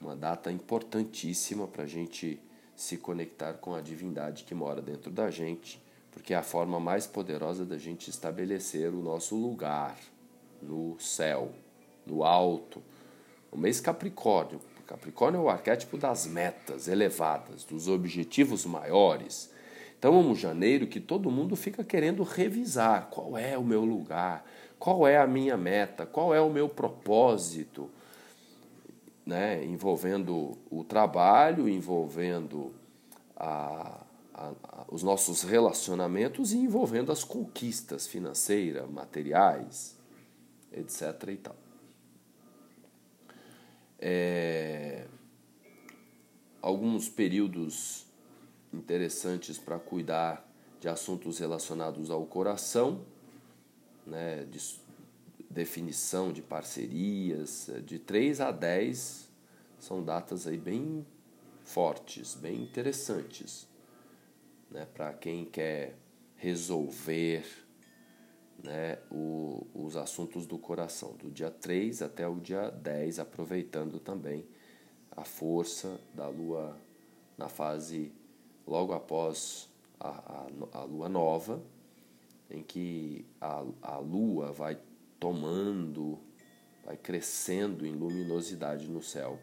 uma 0.00 0.16
data 0.16 0.50
importantíssima 0.50 1.66
para 1.66 1.82
a 1.82 1.86
gente 1.86 2.40
se 2.74 2.96
conectar 2.96 3.54
com 3.54 3.74
a 3.74 3.80
divindade 3.80 4.44
que 4.44 4.54
mora 4.54 4.80
dentro 4.80 5.10
da 5.10 5.30
gente 5.30 5.82
porque 6.12 6.34
é 6.34 6.36
a 6.36 6.42
forma 6.42 6.78
mais 6.78 7.06
poderosa 7.06 7.64
da 7.64 7.78
gente 7.78 8.10
estabelecer 8.10 8.90
o 8.90 9.02
nosso 9.02 9.34
lugar 9.34 9.96
no 10.62 10.98
céu, 11.00 11.50
no 12.06 12.22
alto. 12.22 12.82
O 13.50 13.56
mês 13.56 13.80
Capricórnio. 13.80 14.60
Capricórnio 14.86 15.40
é 15.40 15.42
o 15.42 15.48
arquétipo 15.48 15.96
das 15.96 16.26
metas 16.26 16.86
elevadas, 16.86 17.64
dos 17.64 17.88
objetivos 17.88 18.66
maiores. 18.66 19.50
Então, 19.98 20.12
vamos 20.12 20.38
janeiro 20.38 20.86
que 20.86 21.00
todo 21.00 21.30
mundo 21.30 21.56
fica 21.56 21.82
querendo 21.82 22.22
revisar 22.24 23.08
qual 23.08 23.38
é 23.38 23.56
o 23.56 23.64
meu 23.64 23.84
lugar, 23.84 24.44
qual 24.78 25.06
é 25.06 25.16
a 25.16 25.26
minha 25.26 25.56
meta, 25.56 26.04
qual 26.04 26.34
é 26.34 26.40
o 26.40 26.50
meu 26.50 26.68
propósito, 26.68 27.88
né? 29.24 29.64
envolvendo 29.64 30.58
o 30.70 30.84
trabalho, 30.84 31.68
envolvendo 31.68 32.72
a, 33.36 34.00
a, 34.34 34.52
a, 34.62 34.84
os 34.88 35.02
nossos 35.02 35.42
relacionamentos 35.42 36.52
e 36.52 36.58
envolvendo 36.58 37.12
as 37.12 37.24
conquistas 37.24 38.06
financeiras, 38.06 38.88
materiais, 38.90 39.96
etc. 40.72 41.28
e 41.28 41.36
tal. 41.36 41.56
É, 43.98 45.06
alguns 46.60 47.08
períodos 47.08 48.06
interessantes 48.72 49.58
para 49.58 49.78
cuidar 49.78 50.48
de 50.80 50.88
assuntos 50.88 51.38
relacionados 51.38 52.10
ao 52.10 52.24
coração, 52.26 53.04
né, 54.04 54.44
de 54.44 54.58
definição 55.48 56.32
de 56.32 56.42
parcerias, 56.42 57.70
de 57.84 57.98
3 57.98 58.40
a 58.40 58.50
10 58.50 59.30
são 59.78 60.02
datas 60.02 60.46
aí 60.46 60.56
bem 60.56 61.06
fortes, 61.62 62.34
bem 62.34 62.62
interessantes 62.62 63.70
né, 64.72 64.86
para 64.86 65.12
quem 65.12 65.44
quer 65.44 65.96
resolver 66.36 67.44
né, 68.62 68.98
o, 69.10 69.66
os 69.74 69.96
assuntos 69.96 70.46
do 70.46 70.58
coração, 70.58 71.14
do 71.16 71.30
dia 71.30 71.50
3 71.50 72.02
até 72.02 72.26
o 72.26 72.40
dia 72.40 72.70
10, 72.70 73.18
aproveitando 73.18 74.00
também 74.00 74.46
a 75.10 75.24
força 75.24 76.00
da 76.14 76.28
lua 76.28 76.76
na 77.36 77.48
fase 77.48 78.12
logo 78.66 78.92
após 78.92 79.68
a, 80.00 80.08
a, 80.08 80.78
a 80.80 80.84
lua 80.84 81.08
nova, 81.08 81.62
em 82.50 82.62
que 82.62 83.26
a, 83.40 83.64
a 83.82 83.98
lua 83.98 84.52
vai 84.52 84.78
tomando, 85.18 86.18
vai 86.84 86.96
crescendo 86.96 87.86
em 87.86 87.92
luminosidade 87.92 88.88
no 88.88 89.02
céu. 89.02 89.38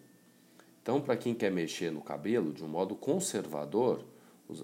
Então, 0.83 1.01
para 1.01 1.17
quem 1.17 1.33
quer 1.33 1.53
mexer 1.53 1.93
no 1.93 2.01
cabelo 2.01 2.53
de 2.53 2.65
um 2.65 2.69
modo 2.69 2.97
conservador, 2.97 4.05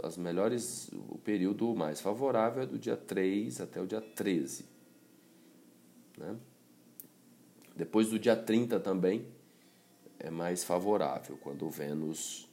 as 0.02 0.16
melhores, 0.16 0.90
o 1.08 1.16
período 1.18 1.72
mais 1.76 2.00
favorável 2.00 2.64
é 2.64 2.66
do 2.66 2.76
dia 2.76 2.96
3 2.96 3.60
até 3.60 3.80
o 3.80 3.86
dia 3.86 4.00
13. 4.00 4.79
Né? 6.20 6.36
Depois 7.74 8.10
do 8.10 8.18
dia 8.18 8.36
30 8.36 8.78
também 8.78 9.26
é 10.18 10.30
mais 10.30 10.62
favorável, 10.62 11.38
quando 11.42 11.68
Vênus 11.70 12.46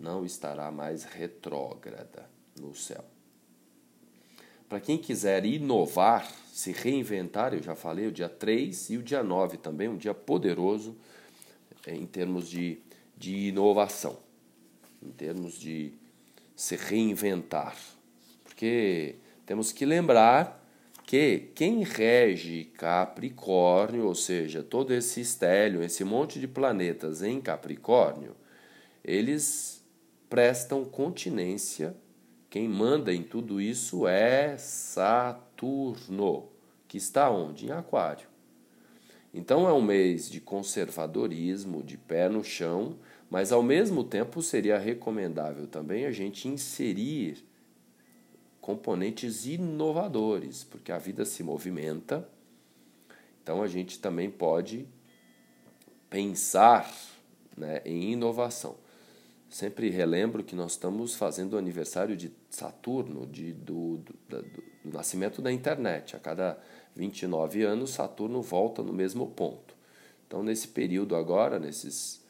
não 0.00 0.24
estará 0.24 0.70
mais 0.70 1.04
retrógrada 1.04 2.28
no 2.58 2.74
céu. 2.74 3.04
Para 4.68 4.80
quem 4.80 4.96
quiser 4.96 5.44
inovar, 5.44 6.26
se 6.50 6.72
reinventar, 6.72 7.52
eu 7.52 7.62
já 7.62 7.76
falei, 7.76 8.06
o 8.06 8.12
dia 8.12 8.30
3 8.30 8.90
e 8.90 8.96
o 8.96 9.02
dia 9.02 9.22
9 9.22 9.58
também, 9.58 9.88
um 9.88 9.98
dia 9.98 10.14
poderoso 10.14 10.96
é, 11.86 11.94
em 11.94 12.06
termos 12.06 12.48
de, 12.48 12.78
de 13.16 13.48
inovação, 13.48 14.18
em 15.02 15.10
termos 15.10 15.58
de 15.58 15.92
se 16.56 16.76
reinventar. 16.76 17.76
Porque 18.42 19.16
temos 19.44 19.70
que 19.70 19.84
lembrar 19.84 20.61
que 21.04 21.50
quem 21.54 21.82
rege 21.82 22.64
Capricórnio, 22.76 24.06
ou 24.06 24.14
seja, 24.14 24.62
todo 24.62 24.94
esse 24.94 25.20
estélio, 25.20 25.82
esse 25.82 26.04
monte 26.04 26.40
de 26.40 26.48
planetas 26.48 27.22
em 27.22 27.40
Capricórnio, 27.40 28.34
eles 29.04 29.84
prestam 30.28 30.84
continência. 30.84 31.94
Quem 32.48 32.68
manda 32.68 33.12
em 33.12 33.22
tudo 33.22 33.60
isso 33.60 34.06
é 34.06 34.56
Saturno, 34.56 36.48
que 36.86 36.96
está 36.96 37.30
onde? 37.30 37.66
Em 37.66 37.70
Aquário. 37.70 38.26
Então 39.34 39.66
é 39.66 39.72
um 39.72 39.80
mês 39.80 40.30
de 40.30 40.40
conservadorismo, 40.40 41.82
de 41.82 41.96
pé 41.96 42.28
no 42.28 42.44
chão, 42.44 42.98
mas 43.30 43.50
ao 43.50 43.62
mesmo 43.62 44.04
tempo 44.04 44.42
seria 44.42 44.76
recomendável 44.78 45.66
também 45.66 46.04
a 46.04 46.12
gente 46.12 46.48
inserir 46.48 47.42
componentes 48.62 49.44
inovadores, 49.44 50.62
porque 50.62 50.92
a 50.92 50.96
vida 50.96 51.24
se 51.24 51.42
movimenta. 51.42 52.26
Então 53.42 53.60
a 53.60 53.66
gente 53.66 53.98
também 53.98 54.30
pode 54.30 54.86
pensar 56.08 56.90
né, 57.56 57.82
em 57.84 58.12
inovação. 58.12 58.76
Sempre 59.50 59.90
relembro 59.90 60.44
que 60.44 60.54
nós 60.54 60.72
estamos 60.72 61.14
fazendo 61.14 61.54
o 61.54 61.58
aniversário 61.58 62.16
de 62.16 62.32
Saturno, 62.48 63.26
de, 63.26 63.52
do, 63.52 63.98
do, 63.98 64.14
do, 64.28 64.42
do 64.42 64.92
nascimento 64.96 65.42
da 65.42 65.52
internet. 65.52 66.14
A 66.14 66.20
cada 66.20 66.56
29 66.94 67.64
anos, 67.64 67.90
Saturno 67.90 68.40
volta 68.40 68.80
no 68.80 68.92
mesmo 68.92 69.26
ponto. 69.26 69.74
Então, 70.26 70.42
nesse 70.42 70.68
período 70.68 71.16
agora, 71.16 71.58
nesses 71.58 72.21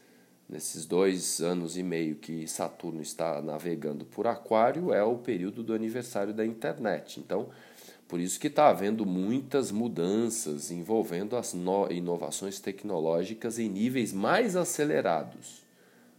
nesses 0.52 0.84
dois 0.84 1.40
anos 1.40 1.78
e 1.78 1.82
meio 1.82 2.16
que 2.16 2.46
Saturno 2.46 3.00
está 3.00 3.40
navegando 3.40 4.04
por 4.04 4.26
Aquário, 4.26 4.92
é 4.92 5.02
o 5.02 5.16
período 5.16 5.62
do 5.62 5.72
aniversário 5.72 6.34
da 6.34 6.44
internet. 6.44 7.18
Então, 7.18 7.48
por 8.06 8.20
isso 8.20 8.38
que 8.38 8.48
está 8.48 8.68
havendo 8.68 9.06
muitas 9.06 9.70
mudanças 9.70 10.70
envolvendo 10.70 11.38
as 11.38 11.56
inovações 11.90 12.60
tecnológicas 12.60 13.58
em 13.58 13.66
níveis 13.66 14.12
mais 14.12 14.54
acelerados 14.54 15.62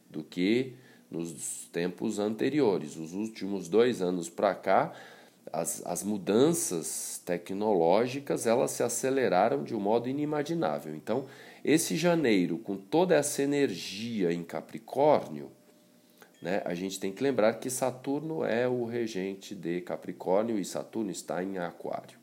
do 0.10 0.24
que 0.24 0.74
nos 1.12 1.68
tempos 1.72 2.18
anteriores. 2.18 2.98
Os 2.98 3.14
últimos 3.14 3.70
dois 3.70 4.02
anos 4.02 4.30
para 4.30 4.56
cá, 4.56 4.94
as, 5.52 5.86
as 5.86 6.02
mudanças 6.02 7.22
tecnológicas 7.24 8.48
elas 8.48 8.72
se 8.72 8.82
aceleraram 8.82 9.64
de 9.64 9.76
um 9.76 9.80
modo 9.80 10.10
inimaginável. 10.10 10.96
Então, 10.96 11.26
esse 11.64 11.96
janeiro, 11.96 12.58
com 12.58 12.76
toda 12.76 13.16
essa 13.16 13.42
energia 13.42 14.34
em 14.34 14.44
Capricórnio, 14.44 15.50
né, 16.42 16.62
a 16.66 16.74
gente 16.74 17.00
tem 17.00 17.14
que 17.14 17.24
lembrar 17.24 17.54
que 17.54 17.70
Saturno 17.70 18.44
é 18.44 18.68
o 18.68 18.84
regente 18.84 19.56
de 19.56 19.80
Capricórnio 19.80 20.60
e 20.60 20.66
Saturno 20.66 21.10
está 21.10 21.42
em 21.42 21.58
Aquário. 21.58 22.20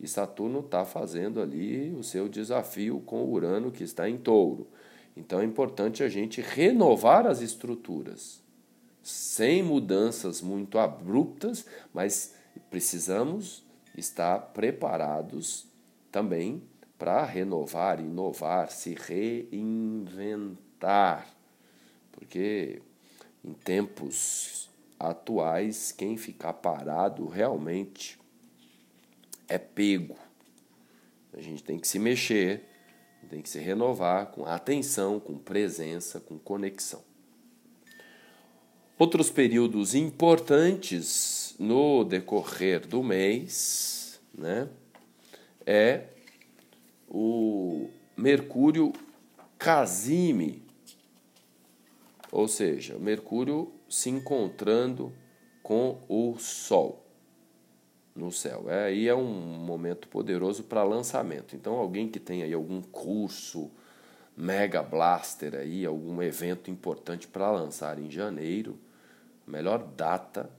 E 0.00 0.08
Saturno 0.08 0.60
está 0.60 0.86
fazendo 0.86 1.40
ali 1.40 1.94
o 1.94 2.02
seu 2.02 2.28
desafio 2.28 3.00
com 3.00 3.24
Urano, 3.24 3.70
que 3.70 3.84
está 3.84 4.08
em 4.08 4.16
Touro. 4.16 4.66
Então 5.14 5.40
é 5.40 5.44
importante 5.44 6.02
a 6.02 6.08
gente 6.08 6.40
renovar 6.40 7.26
as 7.26 7.42
estruturas, 7.42 8.40
sem 9.02 9.62
mudanças 9.62 10.40
muito 10.40 10.78
abruptas, 10.78 11.66
mas 11.92 12.34
precisamos 12.70 13.64
estar 13.96 14.38
preparados 14.38 15.66
também 16.10 16.62
para 16.98 17.24
renovar, 17.24 18.00
inovar, 18.00 18.70
se 18.70 18.94
reinventar. 18.94 20.12
Porque 22.10 22.82
em 23.44 23.52
tempos 23.52 24.68
atuais, 24.98 25.92
quem 25.92 26.16
ficar 26.16 26.54
parado 26.54 27.28
realmente 27.28 28.18
é 29.46 29.56
pego. 29.56 30.16
A 31.32 31.40
gente 31.40 31.62
tem 31.62 31.78
que 31.78 31.86
se 31.86 32.00
mexer, 32.00 32.64
tem 33.30 33.40
que 33.40 33.48
se 33.48 33.60
renovar 33.60 34.26
com 34.26 34.44
atenção, 34.44 35.20
com 35.20 35.38
presença, 35.38 36.18
com 36.18 36.38
conexão. 36.38 37.06
Outros 38.98 39.30
períodos 39.30 39.94
importantes 39.94 41.54
no 41.58 42.02
decorrer 42.02 42.84
do 42.86 43.02
mês, 43.02 44.20
né, 44.34 44.68
é 45.64 46.08
o 47.08 47.88
Mercúrio 48.16 48.92
Casime, 49.58 50.62
ou 52.30 52.46
seja, 52.46 52.98
Mercúrio 52.98 53.72
se 53.88 54.10
encontrando 54.10 55.12
com 55.62 55.98
o 56.08 56.36
Sol 56.38 57.04
no 58.14 58.30
céu. 58.32 58.66
É, 58.68 58.86
aí 58.86 59.08
é 59.08 59.14
um 59.14 59.24
momento 59.24 60.08
poderoso 60.08 60.64
para 60.64 60.82
lançamento. 60.82 61.54
Então, 61.54 61.74
alguém 61.74 62.08
que 62.08 62.18
tem 62.18 62.42
aí 62.42 62.52
algum 62.52 62.82
curso 62.82 63.70
Mega 64.36 64.82
Blaster 64.82 65.54
aí, 65.54 65.84
algum 65.84 66.22
evento 66.22 66.70
importante 66.70 67.26
para 67.26 67.50
lançar 67.50 67.98
em 67.98 68.10
janeiro, 68.10 68.78
a 69.46 69.50
melhor 69.50 69.82
data 69.82 70.50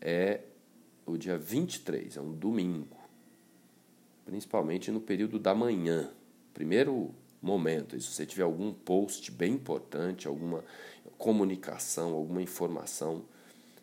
é 0.00 0.40
o 1.06 1.16
dia 1.16 1.38
23, 1.38 2.16
é 2.16 2.20
um 2.20 2.32
domingo 2.32 3.03
principalmente 4.24 4.90
no 4.90 5.00
período 5.00 5.38
da 5.38 5.54
manhã. 5.54 6.10
Primeiro 6.52 7.14
momento, 7.40 7.98
se 8.00 8.10
você 8.10 8.24
tiver 8.24 8.42
algum 8.42 8.72
post 8.72 9.30
bem 9.30 9.54
importante, 9.54 10.26
alguma 10.26 10.64
comunicação, 11.18 12.14
alguma 12.14 12.42
informação 12.42 13.24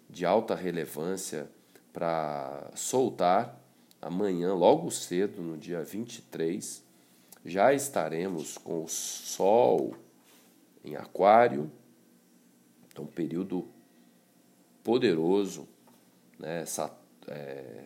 de 0.10 0.25
alta 0.25 0.56
relevância 0.56 1.49
para 1.93 2.71
soltar, 2.75 3.62
amanhã, 4.01 4.54
logo 4.54 4.89
cedo, 4.89 5.41
no 5.41 5.58
dia 5.58 5.84
23, 5.84 6.84
já 7.45 7.73
estaremos 7.73 8.58
com 8.58 8.84
o 8.84 8.88
Sol 8.88 9.95
em 10.84 10.95
Aquário, 10.95 11.71
então, 12.91 13.06
período 13.06 13.67
poderoso, 14.84 15.67
né? 16.38 16.62
Essa, 16.62 16.91
é, 17.27 17.86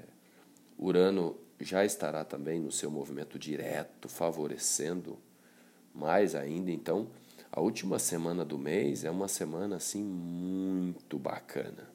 Urano 0.78 1.38
já 1.60 1.86
estará 1.86 2.24
também 2.24 2.60
no 2.60 2.72
seu 2.72 2.92
movimento 2.92 3.40
direto, 3.40 4.10
favorecendo 4.10 5.18
mais 5.94 6.36
ainda. 6.36 6.72
Então, 6.72 7.10
a 7.52 7.62
última 7.62 7.98
semana 7.98 8.44
do 8.44 8.58
mês 8.58 9.06
é 9.06 9.12
uma 9.12 9.28
semana 9.28 9.78
assim 9.78 10.04
muito 10.04 11.18
bacana. 11.18 11.90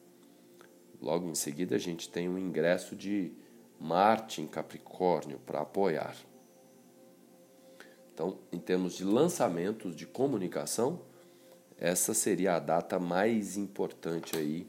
Logo 1.01 1.29
em 1.29 1.35
seguida, 1.35 1.77
a 1.77 1.79
gente 1.79 2.09
tem 2.09 2.29
um 2.29 2.39
ingresso 2.39 2.97
de 2.97 3.33
Marte 3.79 4.43
em 4.43 4.47
Capricórnio 4.47 5.39
para 5.39 5.61
apoiar. 5.61 6.17
Então, 8.13 8.39
em 8.53 8.59
termos 8.59 8.95
de 8.95 9.05
lançamentos 9.05 9.97
de 9.97 10.07
comunicação, 10.07 11.01
essa 11.79 12.13
seria 12.13 12.57
a 12.57 12.59
data 12.59 12.99
mais 12.99 13.57
importante 13.57 14.37
aí, 14.37 14.67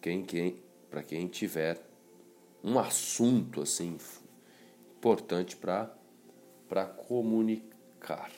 quem, 0.00 0.24
quem, 0.24 0.62
para 0.90 1.02
quem 1.02 1.28
tiver 1.28 1.82
um 2.62 2.78
assunto 2.78 3.60
assim 3.60 3.98
importante 5.04 5.54
para 5.54 5.90
comunicar. 7.06 8.30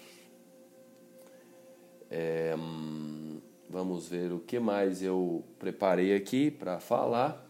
É, 2.11 2.57
vamos 3.71 4.09
ver 4.09 4.33
o 4.33 4.41
que 4.41 4.59
mais 4.59 5.01
eu 5.01 5.45
preparei 5.61 6.13
aqui 6.13 6.51
para 6.51 6.81
falar. 6.81 7.49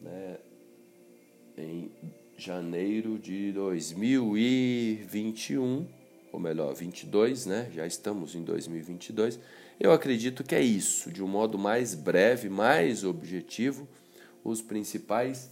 Né, 0.00 0.38
em 1.58 1.92
janeiro 2.38 3.18
de 3.18 3.52
2021, 3.52 5.86
ou 6.32 6.40
melhor, 6.40 6.74
22, 6.74 7.44
né? 7.44 7.70
Já 7.74 7.86
estamos 7.86 8.34
em 8.34 8.42
2022. 8.42 9.38
Eu 9.78 9.92
acredito 9.92 10.42
que 10.42 10.54
é 10.54 10.62
isso, 10.62 11.12
de 11.12 11.22
um 11.22 11.28
modo 11.28 11.58
mais 11.58 11.94
breve, 11.94 12.48
mais 12.48 13.04
objetivo, 13.04 13.86
os 14.42 14.62
principais 14.62 15.50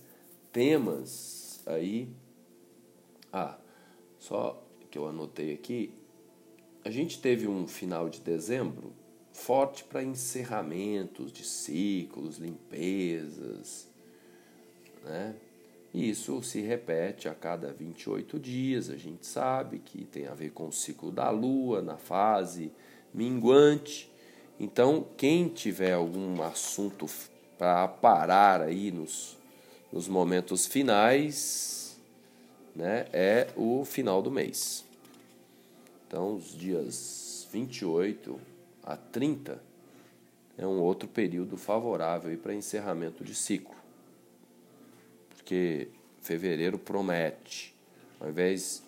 temas 0.51 1.61
aí. 1.67 2.22
Ah, 3.33 3.57
só 4.19 4.63
que 4.91 4.99
eu 4.99 5.09
anotei 5.09 5.55
aqui, 5.55 5.95
a 6.85 6.91
gente 6.91 7.21
teve 7.21 7.49
um 7.49 7.67
final 7.67 8.09
de 8.09 8.21
dezembro 8.21 8.93
forte 9.33 9.85
para 9.85 10.03
encerramentos 10.03 11.33
de 11.33 11.45
ciclos, 11.45 12.37
limpezas, 12.37 13.89
né? 15.03 15.35
E 15.95 16.09
isso 16.09 16.43
se 16.43 16.61
repete 16.61 17.29
a 17.29 17.35
cada 17.35 17.73
28 17.73 18.39
dias, 18.39 18.89
a 18.89 18.97
gente 18.97 19.27
sabe 19.27 19.79
que 19.79 20.05
tem 20.05 20.27
a 20.27 20.35
ver 20.35 20.51
com 20.51 20.69
o 20.69 20.73
ciclo 20.73 21.11
da 21.11 21.29
lua, 21.29 21.83
na 21.83 21.99
fase 21.99 22.73
minguante. 23.13 24.11
Então, 24.59 25.07
quem 25.17 25.49
tiver 25.49 25.93
algum 25.93 26.43
assunto 26.43 27.07
para 27.59 27.87
parar 27.89 28.63
aí 28.63 28.91
nos, 28.91 29.37
nos 29.93 30.09
momentos 30.09 30.67
finais, 30.67 31.82
né, 32.75 33.07
é 33.13 33.49
o 33.57 33.85
final 33.85 34.23
do 34.23 34.31
mês. 34.31 34.85
Então, 36.07 36.35
os 36.37 36.57
dias 36.57 37.49
28 37.53 38.39
a 38.83 38.97
30 38.97 39.63
é 40.59 40.67
um 40.67 40.81
outro 40.81 41.09
período 41.09 41.57
favorável 41.57 42.37
para 42.39 42.55
encerramento 42.55 43.25
de 43.25 43.35
ciclo. 43.35 43.75
Porque 45.31 45.89
fevereiro 46.21 46.79
promete, 46.79 47.75
ao 48.21 48.29
invés 48.29 48.83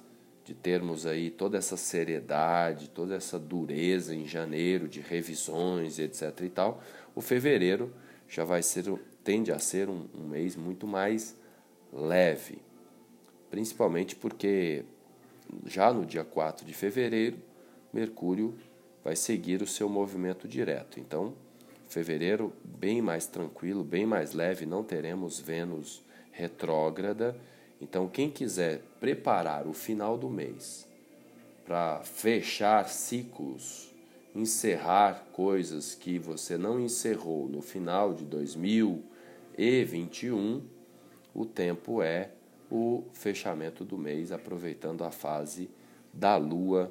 de 0.44 0.54
termos 0.54 1.06
aí 1.06 1.30
toda 1.30 1.56
essa 1.56 1.76
seriedade, 1.76 2.88
toda 2.90 3.14
essa 3.14 3.38
dureza 3.38 4.14
em 4.14 4.26
janeiro 4.26 4.86
de 4.86 5.00
revisões, 5.00 5.98
etc 5.98 6.40
e 6.42 6.50
tal, 6.50 6.82
o 7.14 7.20
fevereiro 7.20 7.92
já 8.28 8.44
vai 8.44 8.62
ser 8.62 8.84
tende 9.22 9.50
a 9.50 9.58
ser 9.58 9.88
um, 9.88 10.06
um 10.14 10.28
mês 10.28 10.54
muito 10.54 10.86
mais 10.86 11.34
leve, 11.90 12.58
principalmente 13.54 14.16
porque 14.16 14.84
já 15.64 15.92
no 15.92 16.04
dia 16.04 16.24
4 16.24 16.66
de 16.66 16.74
fevereiro, 16.74 17.36
Mercúrio 17.92 18.52
vai 19.04 19.14
seguir 19.14 19.62
o 19.62 19.66
seu 19.66 19.88
movimento 19.88 20.48
direto. 20.48 20.98
Então, 20.98 21.34
fevereiro 21.88 22.52
bem 22.64 23.00
mais 23.00 23.28
tranquilo, 23.28 23.84
bem 23.84 24.04
mais 24.04 24.34
leve, 24.34 24.66
não 24.66 24.82
teremos 24.82 25.38
Vênus 25.38 26.02
retrógrada. 26.32 27.36
Então, 27.80 28.08
quem 28.08 28.28
quiser 28.28 28.82
preparar 28.98 29.68
o 29.68 29.72
final 29.72 30.18
do 30.18 30.28
mês 30.28 30.88
para 31.64 32.02
fechar 32.02 32.88
ciclos, 32.88 33.94
encerrar 34.34 35.28
coisas 35.32 35.94
que 35.94 36.18
você 36.18 36.58
não 36.58 36.80
encerrou 36.80 37.48
no 37.48 37.62
final 37.62 38.12
de 38.12 38.24
2021, 38.24 40.60
o 41.32 41.46
tempo 41.46 42.02
é 42.02 42.32
o 42.76 43.04
fechamento 43.12 43.84
do 43.84 43.96
mês, 43.96 44.32
aproveitando 44.32 45.04
a 45.04 45.10
fase 45.12 45.70
da 46.12 46.36
lua 46.36 46.90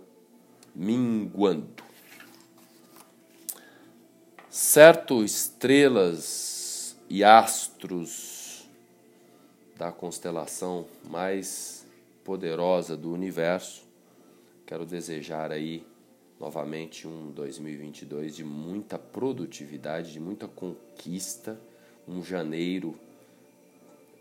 minguando. 0.73 1.83
Certo, 4.49 5.25
estrelas 5.25 6.95
e 7.09 7.21
astros 7.21 8.65
da 9.75 9.91
constelação 9.91 10.87
mais 11.03 11.85
poderosa 12.23 12.95
do 12.95 13.11
universo. 13.11 13.83
Quero 14.65 14.85
desejar 14.85 15.51
aí 15.51 15.85
novamente 16.39 17.05
um 17.05 17.29
2022 17.31 18.37
de 18.37 18.45
muita 18.45 18.97
produtividade, 18.97 20.13
de 20.13 20.19
muita 20.21 20.47
conquista, 20.47 21.59
um 22.07 22.23
janeiro 22.23 22.97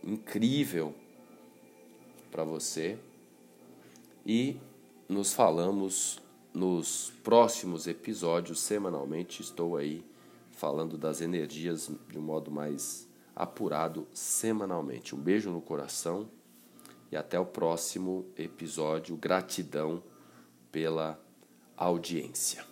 incrível 0.03 0.93
para 2.33 2.43
você. 2.43 2.99
E 4.27 4.57
nos 5.09 5.35
falamos 5.35 6.19
nos 6.53 7.13
próximos 7.23 7.87
episódios 7.87 8.59
semanalmente. 8.61 9.43
Estou 9.43 9.77
aí 9.77 10.05
falando 10.51 10.97
das 10.97 11.21
energias 11.21 11.91
de 12.09 12.19
um 12.19 12.23
modo 12.23 12.51
mais 12.51 13.07
apurado 13.37 14.09
semanalmente. 14.13 15.15
Um 15.15 15.21
beijo 15.21 15.51
no 15.51 15.61
coração 15.61 16.29
e 17.11 17.17
até 17.17 17.39
o 17.39 17.47
próximo 17.47 18.27
episódio. 18.37 19.17
Gratidão 19.17 20.03
pela 20.71 21.21
audiência. 21.77 22.72